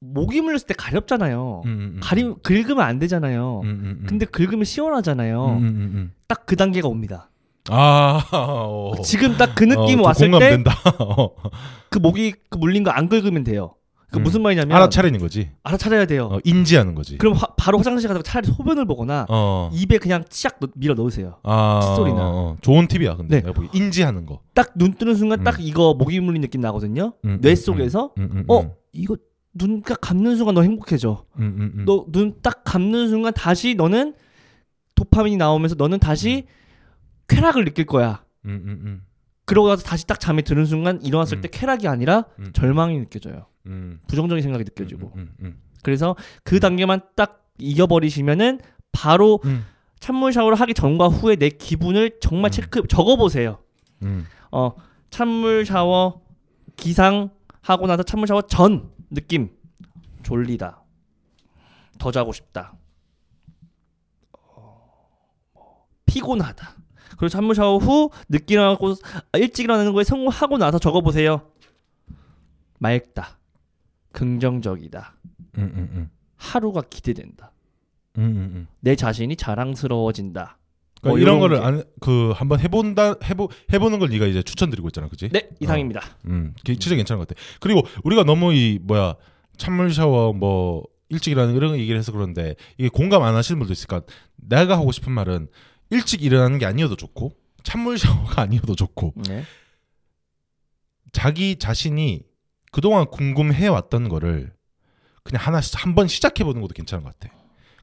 [0.00, 1.62] 모기 물렸을 때 가렵잖아요.
[1.64, 2.00] 음, 음, 음.
[2.00, 3.60] 가리 긁으면 안 되잖아요.
[3.64, 4.06] 음, 음, 음.
[4.08, 5.46] 근데 긁으면 시원하잖아요.
[5.46, 6.12] 음, 음, 음, 음.
[6.28, 7.30] 딱 그 단계가 옵니다.
[7.70, 8.92] 아, 어.
[9.04, 10.72] 지금 딱 그 느낌 어, 왔을 때 그 공감된다.
[11.04, 11.28] 어.
[12.00, 13.74] 모기 그 물린 거 안 긁으면 돼요.
[14.10, 14.22] 그 음.
[14.22, 15.50] 무슨 말이냐면 알아차리는 거지.
[15.64, 16.30] 알아차려야 돼요.
[16.32, 17.18] 어, 인지하는 거지.
[17.18, 19.68] 그럼 화- 바로 화장실 가서 차라리 소변을 보거나 어.
[19.74, 21.36] 입에 그냥 치약 넣- 밀어 넣으세요.
[21.42, 22.16] 아, 칫솔이나.
[22.18, 22.56] 어, 어.
[22.62, 23.16] 좋은 팁이야.
[23.16, 23.52] 근데 네.
[23.74, 24.40] 인지하는 거.
[24.54, 25.44] 딱 눈 뜨는 순간 음.
[25.44, 27.12] 딱 이거 모기 물린 느낌 나거든요.
[27.26, 29.16] 음, 뇌 음, 속에서 음, 음, 어 이거
[29.52, 31.24] 눈가 감는 순간 너 행복해져.
[31.38, 31.84] 음, 음, 음.
[31.84, 34.14] 너눈 딱 감는 순간 다시 너는
[34.94, 36.46] 도파민이 나오면서 너는 다시
[37.28, 38.24] 쾌락을 느낄 거야.
[38.44, 39.06] 음, 음, 음,
[39.44, 41.40] 그러고 나서 다시 딱 잠에 드는 순간 일어났을 음.
[41.42, 42.52] 때 쾌락이 아니라 음.
[42.52, 43.46] 절망이 느껴져요.
[43.66, 44.00] 음.
[44.08, 45.12] 부정적인 생각이 느껴지고.
[45.82, 48.60] 그래서 그 단계만 딱 이겨버리시면은
[48.92, 49.64] 바로 음.
[50.00, 52.52] 찬물 샤워를 하기 전과 후에 내 기분을 정말 음.
[52.52, 53.58] 체크 적어보세요.
[54.02, 54.26] 음.
[54.50, 54.72] 어
[55.10, 56.22] 찬물 샤워
[56.76, 57.30] 기상
[57.62, 59.50] 하고 나서 찬물 샤워 전 느낌
[60.22, 60.82] 졸리다
[61.98, 62.74] 더 자고 싶다
[64.32, 64.92] 어,
[65.54, 66.76] 뭐, 피곤하다
[67.10, 68.94] 그리고 찬물 샤워 후 늦게 일어나고
[69.34, 71.42] 일찍 일어나는 거에 성공하고 나서 적어보세요
[72.78, 73.38] 맑다
[74.12, 75.14] 긍정적이다
[75.58, 76.10] 음, 음, 음.
[76.36, 77.52] 하루가 기대된다
[78.18, 78.66] 음, 음, 음.
[78.80, 80.58] 내 자신이 자랑스러워진다
[81.00, 81.62] 그러니까 뭐 이런 이런 거를.
[81.62, 85.28] 안, 그 한번 해본다 해보 해보는 걸 네가 이제 추천드리고 있잖아, 그지?
[85.28, 87.40] 네 이상입니다 음, 그게 진짜 괜찮은 것 같아.
[87.60, 89.14] 그리고 우리가 너무 이 뭐야
[89.56, 93.72] 찬물 샤워 뭐 일찍 일어나는 이런 거 얘기를 해서 그런데 이게 공감 안 하시는 분도
[93.72, 94.02] 있으니까
[94.36, 95.48] 내가 하고 싶은 말은
[95.90, 97.32] 일찍 일어나는 게 아니어도 좋고
[97.62, 99.44] 찬물 샤워가 아니어도 좋고 네.
[101.12, 102.22] 자기 자신이
[102.70, 104.52] 그동안 궁금해 왔던 거를
[105.22, 107.34] 그냥 하나씩 한번 시작해 보는 것도 괜찮은 것 같아.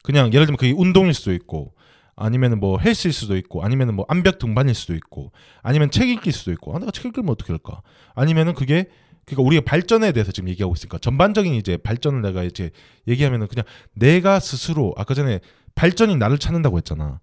[0.04, 1.74] 그냥 예를 들면 그게 운동일 수도 있고
[2.16, 5.32] 아니면은 뭐 헬스일 수도 있고 아니면은 뭐 암벽 등반일 수도 있고
[5.62, 7.82] 아니면 책 읽기일 수도 있고 아 내가 책 읽으면 어떻게 할까?
[8.14, 8.90] 아니면은 그게
[9.26, 12.70] 그러니까 우리가 발전에 대해서 지금 얘기하고 있으니까 전반적인 이제 발전을 내가 이제
[13.08, 15.40] 얘기하면은 그냥 내가 스스로 아까 전에
[15.74, 17.20] 발전이 나를 찾는다고 했잖아.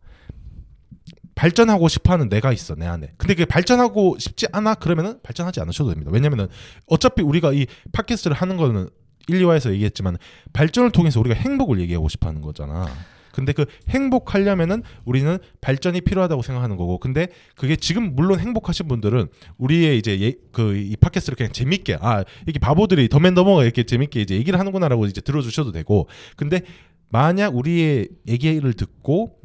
[1.34, 3.12] 발전하고 싶어하는 내가 있어 내 안에.
[3.16, 6.10] 근데 그게 발전하고 싶지 않아 그러면은 발전하지 않으셔도 됩니다.
[6.12, 6.48] 왜냐면은
[6.86, 8.88] 어차피 우리가 이 팟캐스트를 하는 거는
[9.28, 10.16] 1, 2화에서 얘기했지만
[10.52, 12.86] 발전을 통해서 우리가 행복을 얘기하고 싶어하는 거잖아.
[13.32, 19.96] 근데 그 행복하려면은 우리는 발전이 필요하다고 생각하는 거고 근데 그게 지금 물론 행복하신 분들은 우리의
[19.98, 25.06] 이제 그 이 팟캐스트를 그냥 재밌게 아 이렇게 바보들이 더맨더머가 이렇게 재밌게 이제 얘기를 하는구나라고
[25.06, 26.60] 이제 들어주셔도 되고 근데
[27.08, 29.38] 만약 우리의 얘기를 듣고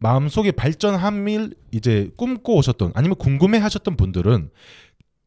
[0.00, 4.50] 마음속에 발전함을 이제 꿈꿔 오셨던 아니면 궁금해 하셨던 분들은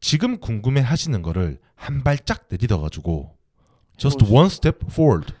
[0.00, 3.36] 지금 궁금해 하시는 거를 한 발짝 내딛어 가지고
[3.96, 5.32] just one step forward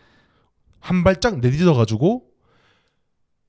[0.80, 2.30] 한 발짝 내딛어 가지고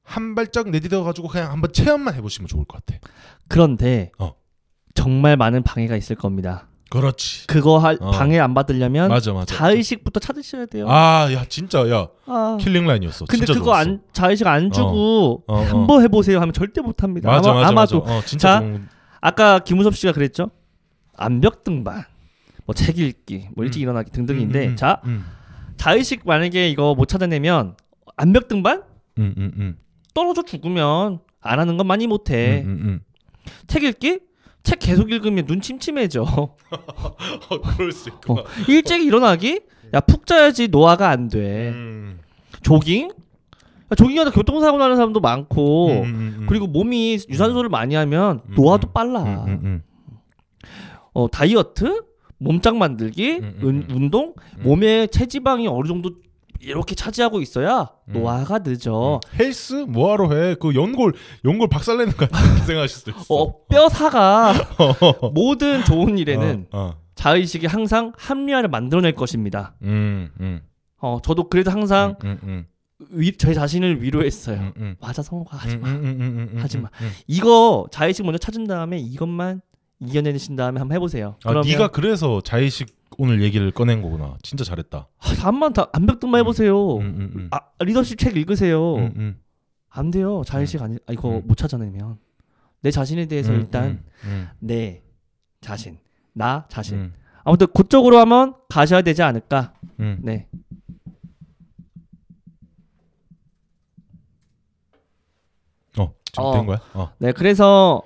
[0.04, 3.00] 한 발짝 내딛어 가지고 그냥 한번 체험만 해보시면 좋을 것 같아.
[3.48, 4.34] 그런데 어.
[4.94, 6.68] 정말 많은 방해가 있을 겁니다.
[6.92, 7.48] 그렇지.
[7.48, 8.12] 그거 할 어.
[8.12, 9.56] 방해 안 받으려면 맞아 맞아.
[9.56, 10.86] 자의식부터 찾으셔야 돼요.
[10.90, 12.58] 아, 야 진짜 야 아.
[12.60, 13.26] killing line이었어.
[13.26, 13.80] 근데 진짜 그거 좋았어.
[13.90, 15.64] 안 자의식 안 주고 어, 어.
[15.64, 17.30] 한번 해보세요 하면 절대 못합니다.
[17.32, 18.14] 맞아 아마, 맞아 아마도 맞아.
[18.18, 18.88] 어, 진짜 자, 좋은-
[19.22, 20.52] 아까 김우섭 씨가 그랬죠.
[21.16, 22.04] 암벽 등반,
[22.66, 23.84] 뭐 책 읽기, 뭐 일찍 음.
[23.84, 25.26] 일어나기 등등인데 음, 음, 자 음,
[25.78, 27.76] 자의식 만약에 이거 못 찾아내면
[28.18, 28.84] 암벽 등반
[29.18, 29.78] 음, 음, 음,
[30.14, 32.66] 떨어져 죽으면 안 하는 건 많이 못해.
[33.68, 34.20] 책 읽기?
[34.64, 36.24] 책 계속 읽으면 눈 침침해져.
[37.50, 38.44] 어, 그럴 수 있구나.
[38.68, 39.62] 일찍 일어나기?
[39.94, 41.70] 야 푹 자야지 노화가 안 돼.
[41.70, 42.20] 음.
[42.62, 43.10] 조깅?
[43.10, 46.46] 야, 조깅하다 교통사고 나는 사람도 많고 음, 음, 음.
[46.48, 48.94] 그리고 몸이 유산소를 많이 하면 음, 노화도 음.
[48.94, 49.46] 빨라.
[51.14, 52.04] 어 다이어트,
[52.38, 53.86] 몸짱 만들기, 음.
[53.90, 54.64] 운동, 음.
[54.64, 56.12] 몸에 체지방이 어느 정도
[56.62, 58.14] 이렇게 차지하고 있어야 음.
[58.14, 59.20] 노화가 늦어.
[59.40, 60.56] 헬스 뭐하러 해?
[60.56, 61.14] 그 연골
[61.46, 62.26] 연골 박살내는 거?
[62.26, 63.36] 이렇게 생각하실 수도 있어.
[63.36, 64.54] 어, 뼈 사가
[65.34, 66.96] 모든 좋은 일에는 어, 어.
[67.16, 69.76] 자의식이 항상 합리화를 만들어낼 것입니다.
[69.84, 70.62] 음, 음,
[71.00, 72.66] 어, 저도 그래도 항상 음, 음,
[73.10, 74.60] 위, 제 자신을 위로했어요.
[74.60, 74.96] 음, 음.
[75.00, 75.90] 맞아 성호가 하지 음, 마.
[75.90, 76.90] 음, 음, 음, 음, 하지 마.
[77.02, 77.12] 음, 음.
[77.28, 79.62] 이거 자의식 먼저 찾은 다음에 이것만
[80.02, 81.36] 이겨내신 다음에 한번 해보세요.
[81.44, 84.38] 아, 그러면 네가 그래서 자의식 오늘 얘기를 꺼낸 거구나.
[84.42, 85.08] 진짜 잘했다.
[85.18, 86.98] 한번 다 암벽등만 해보세요.
[86.98, 87.48] 음, 음, 음.
[87.52, 88.96] 아 리더십 책 읽으세요.
[88.96, 89.40] 음, 음.
[89.90, 90.42] 안 돼요.
[90.46, 91.44] 자의식 아니 아, 이거 음.
[91.46, 92.18] 못 찾아내면
[92.82, 95.04] 내 자신에 대해서 음, 일단 음, 내
[95.60, 96.00] 자신,
[96.34, 96.98] 나 자신.
[96.98, 99.74] 음, 아무튼 그쪽으로 하면 가셔야 되지 않을까.
[100.00, 100.20] 음.
[100.24, 100.48] 네.
[106.00, 106.54] 어, 지금 어.
[106.54, 106.82] 된 거야?
[106.94, 107.32] 어, 네.
[107.34, 108.02] 그래서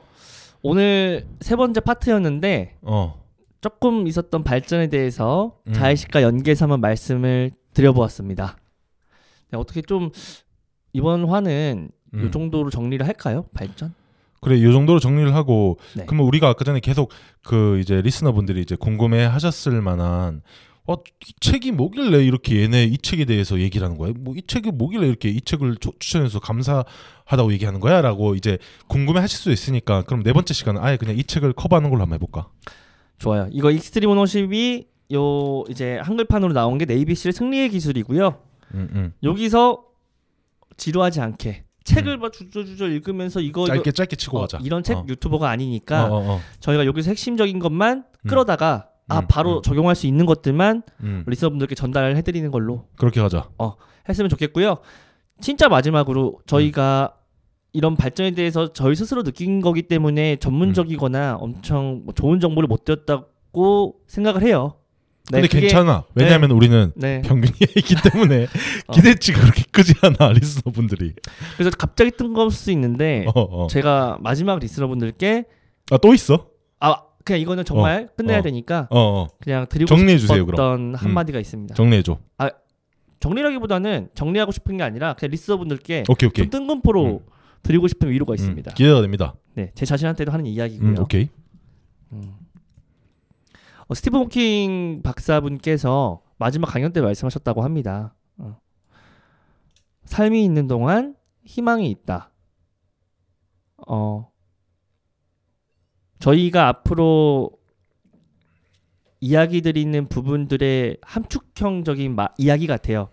[0.68, 3.24] 오늘 세 번째 파트였는데 어.
[3.62, 5.74] 조금 있었던 발전에 대해서 음.
[5.74, 8.58] 자의식과 연계해서 한번 말씀을 드려보았습니다.
[9.52, 10.10] 네, 어떻게 좀
[10.92, 12.32] 이번 화는 이 음.
[12.32, 13.46] 정도로 정리를 할까요?
[13.54, 13.94] 발전?
[14.42, 16.06] 그래 이 정도로 정리를 하고 네.
[16.08, 17.12] 그러면 우리가 아까 전에 계속
[17.44, 20.42] 그 이제 리스너분들이 이제 궁금해 하셨을 만한
[20.88, 20.94] 어,
[21.28, 24.14] 이 책이 뭐길래 이렇게 얘네 이 책에 대해서 얘기를 하는 거야?
[24.16, 29.40] 뭐 이 책이 뭐길래 이렇게 이 책을 조- 추천해서 감사하다고 얘기하는 거야?라고 이제 궁금해 하실
[29.40, 32.50] 수 있으니까 그럼 네 번째 시간은 아예 그냥 이 책을 커버하는 걸로 한번 해볼까?
[33.18, 33.48] 좋아요.
[33.52, 38.40] 이거 Extreme Ownership이 요 이제 한글판으로 나온 게 네이비실 승리의 기술이고요.
[38.76, 39.14] 음, 음.
[39.24, 39.84] 여기서
[40.78, 44.60] 지루하지 않게 책을 막 주저주저 읽으면서 이거 짧게 이거 짧게 치고 어, 가자.
[44.64, 45.06] 이런 책 어.
[45.08, 46.42] 유튜버가 아니니까 어, 어, 어.
[46.60, 48.28] 저희가 여기서 핵심적인 것만 음.
[48.28, 49.62] 끌어다가 아 음, 바로 음.
[49.62, 51.24] 적용할 수 있는 것들만 음.
[51.28, 53.50] listener분들께 전달을 해드리는 걸로 그렇게 가자.
[54.10, 54.78] 했으면 좋겠고요.
[55.42, 57.16] 진짜 마지막으로 저희가
[57.74, 63.96] 이런 발전에 대해서 저희 스스로 느낀 거기 때문에 전문적이거나 엄청 뭐 좋은 정보를 못 드렸다고
[64.08, 64.76] 생각을 해요.
[65.32, 66.04] 네, 근데 괜찮아.
[66.14, 67.22] 왜냐하면 우리는 네.
[67.24, 68.46] 평균이기 때문에
[68.88, 68.94] 어.
[68.94, 71.14] 기대치가 그렇게 크지 않아 리스너분들이.
[71.58, 73.68] 그래서 갑자기 뜬금없을 수 있는데 어, 어.
[73.68, 75.46] 제가 마지막 리스너분들께
[75.92, 76.48] 아 또 있어?
[76.80, 78.42] 아 그냥 이거는 정말 끝내야 어.
[78.42, 79.28] 되니까 어, 어.
[79.42, 81.76] 그냥 드리고 정리해 주세요, 싶었던 한 마디가 있습니다.
[81.76, 82.20] 정리해 줘.
[83.20, 86.46] 정리라기보다는 정리하고 싶은 게 아니라 그냥 리스너분들께 오케이 오케이.
[86.46, 87.24] 좀 뜬금포로
[87.64, 88.74] 드리고 싶은 위로가 음, 있습니다.
[88.74, 89.34] 기대가 됩니다.
[89.56, 90.90] 네, 제 자신한테도 하는 이야기고요.
[90.90, 91.30] 음, 오케이.
[92.12, 92.36] 음.
[93.88, 98.14] 어, 스티븐 호킹 박사분께서 마지막 강연 때 말씀하셨다고 합니다.
[98.38, 98.60] 어.
[100.04, 101.16] 삶이 있는 동안
[101.46, 102.32] 희망이 있다.
[103.88, 104.30] 어,
[106.26, 107.52] 저희가 앞으로
[109.20, 113.10] 이야기 드리는 부분들의 함축형적인 마, 이야기 같아요.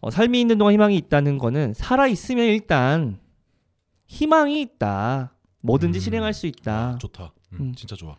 [0.00, 3.18] 어, 삶이 있는 동안 희망이 있다는 거는 살아 있으면 일단
[4.06, 5.34] 희망이 있다.
[5.62, 6.00] 뭐든지 음.
[6.00, 6.90] 실행할 수 있다.
[6.94, 7.32] 아, 좋다.
[7.54, 7.74] 음, 음.
[7.74, 8.16] 진짜 좋아.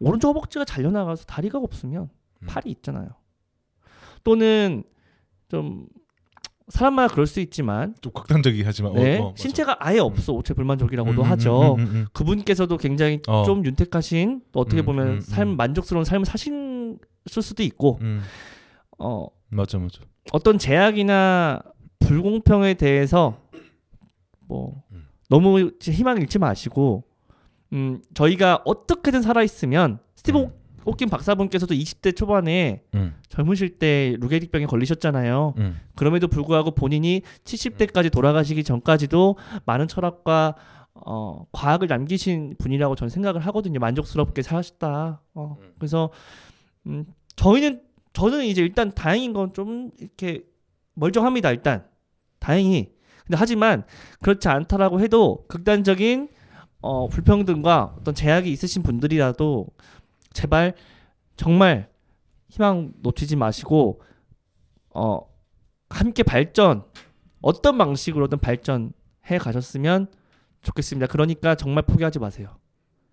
[0.00, 2.08] 오른쪽 허벅지가 잘려 나가서 다리가 없으면
[2.40, 2.46] 음.
[2.46, 3.10] 팔이 있잖아요.
[4.24, 4.82] 또는
[5.48, 5.86] 좀
[6.68, 9.34] 사람마다 그럴 수 있지만 좀 극단적이긴 하지만 네, 어, 어.
[9.36, 11.74] 신체가 아예 없어 오체 불만족이라고도 음, 음, 하죠.
[11.74, 12.06] 음, 음, 음.
[12.12, 13.44] 그분께서도 굉장히 어.
[13.44, 15.56] 좀 윤택하신 또 어떻게 음, 보면 음, 삶 음.
[15.56, 18.22] 만족스러운 삶을 사신 수도 있고 음,
[18.98, 20.00] 어, 맞아 맞아.
[20.32, 21.62] 어떤 제약이나
[22.00, 23.38] 불공평에 대해서
[24.40, 25.06] 뭐 음.
[25.28, 27.04] 너무 희망 잃지 마시고
[27.72, 30.52] 음, 저희가 어떻게든 살아 있으면 스티브 음.
[30.88, 35.54] 호킨 박사분께서도 20대 초반에 음, 젊으실 때 루게릭병에 걸리셨잖아요.
[35.58, 40.54] 음, 그럼에도 불구하고 본인이 70대까지 돌아가시기 전까지도 많은 철학과
[40.94, 43.78] 어, 과학을 남기신 분이라고 저는 생각을 하거든요.
[43.80, 45.20] 만족스럽게 사셨다.
[45.34, 45.72] 어, 음.
[45.78, 46.10] 그래서
[46.86, 47.04] 음,
[47.36, 47.82] 저희는
[48.12, 50.42] 저는 이제 일단 다행인 건 좀 이렇게
[50.94, 51.50] 멀쩡합니다.
[51.52, 51.84] 일단
[52.40, 52.90] 다행히.
[53.26, 53.84] 근데 하지만
[54.20, 56.28] 그렇지 않다라고 해도 극단적인
[56.80, 59.66] 어, 불평등과 어떤 제약이 있으신 분들이라도
[60.38, 60.74] 제발
[61.34, 61.90] 정말
[62.48, 64.00] 희망 놓치지 마시고
[64.94, 65.20] 어
[65.90, 66.84] 함께 발전
[67.40, 70.06] 어떤 방식으로든 발전해 가셨으면
[70.62, 71.08] 좋겠습니다.
[71.08, 72.56] 그러니까 정말 포기하지 마세요.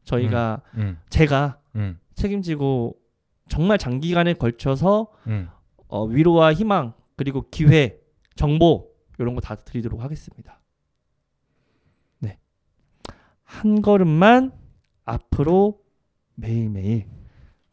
[0.03, 2.95] 저희가 음, 제가 음, 책임지고
[3.49, 5.49] 정말 장기간에 걸쳐서 음.
[5.87, 7.99] 어, 위로와 희망 그리고 기회,
[8.35, 10.61] 정보 이런 거 다 드리도록 하겠습니다.
[12.19, 12.37] 네.
[13.43, 14.51] 한 걸음만
[15.05, 15.84] 앞으로
[16.35, 17.05] 매일매일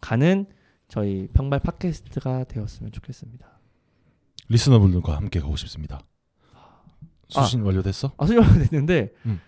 [0.00, 0.46] 가는
[0.88, 3.46] 저희 평발 팟캐스트가 되었으면 좋겠습니다.
[4.48, 6.00] 리스너분들과 함께 가고 싶습니다.
[7.28, 8.12] 수신 완료됐어?
[8.18, 9.40] 아, 수정 됐는데 음.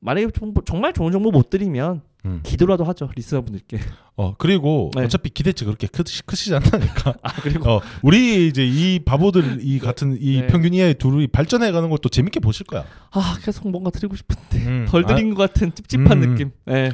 [0.00, 2.40] 만약에 정보, 정말 좋은 정보 못 드리면 음.
[2.42, 3.78] 기도라도 하죠 리스너분들께.
[4.16, 5.04] 어 그리고 네.
[5.04, 7.14] 어차피 기대치 그렇게 크, 크시지 않다니까.
[7.22, 10.46] 아 그리고 어 우리 이제 이 바보들 이 같은 이 네.
[10.46, 12.84] 평균 이하의 둘이 발전해 가는 것도 재밌게 보실 거야.
[13.10, 16.30] 아 계속 뭔가 드리고 싶은데 음, 덜 드린 것 같은 찝찝한 음, 음.
[16.30, 16.50] 느낌.
[16.66, 16.92] 네.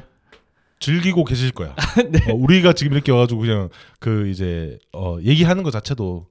[0.84, 1.74] 즐기고 계실 거야.
[2.10, 2.30] 네.
[2.30, 3.68] 어, 우리가 지금 이렇게 와가지고 그냥
[4.00, 6.26] 그 이제 어, 얘기하는 것 자체도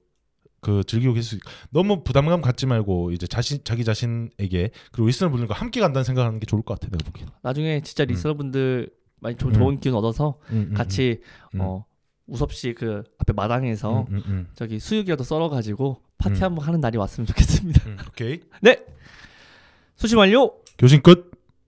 [0.60, 1.40] 그 즐기고 계실 수 있...
[1.70, 6.46] 너무 부담감 갖지 말고 이제 자신 자기 자신에게 그리고 리스너 분들과 함께 간다는 생각하는 게
[6.46, 7.28] 좋을 것 같아 내가 보기엔.
[7.42, 8.08] 나중에 진짜 음.
[8.08, 8.90] 리스너 분들
[9.20, 9.52] 많이 조, 음.
[9.54, 11.20] 좋은 기운 얻어서 음, 음, 같이
[11.54, 11.60] 음.
[11.60, 11.84] 어
[12.26, 16.44] 우섭 씨 그 앞에 마당에서 음, 음, 음, 저기 수육이라도 썰어 가지고 파티 음.
[16.44, 17.86] 한번 하는 날이 왔으면 좋겠습니다.
[17.88, 18.78] 음, 오케이 네
[19.96, 20.54] 수신 완료.
[20.78, 21.33] 교신 끝.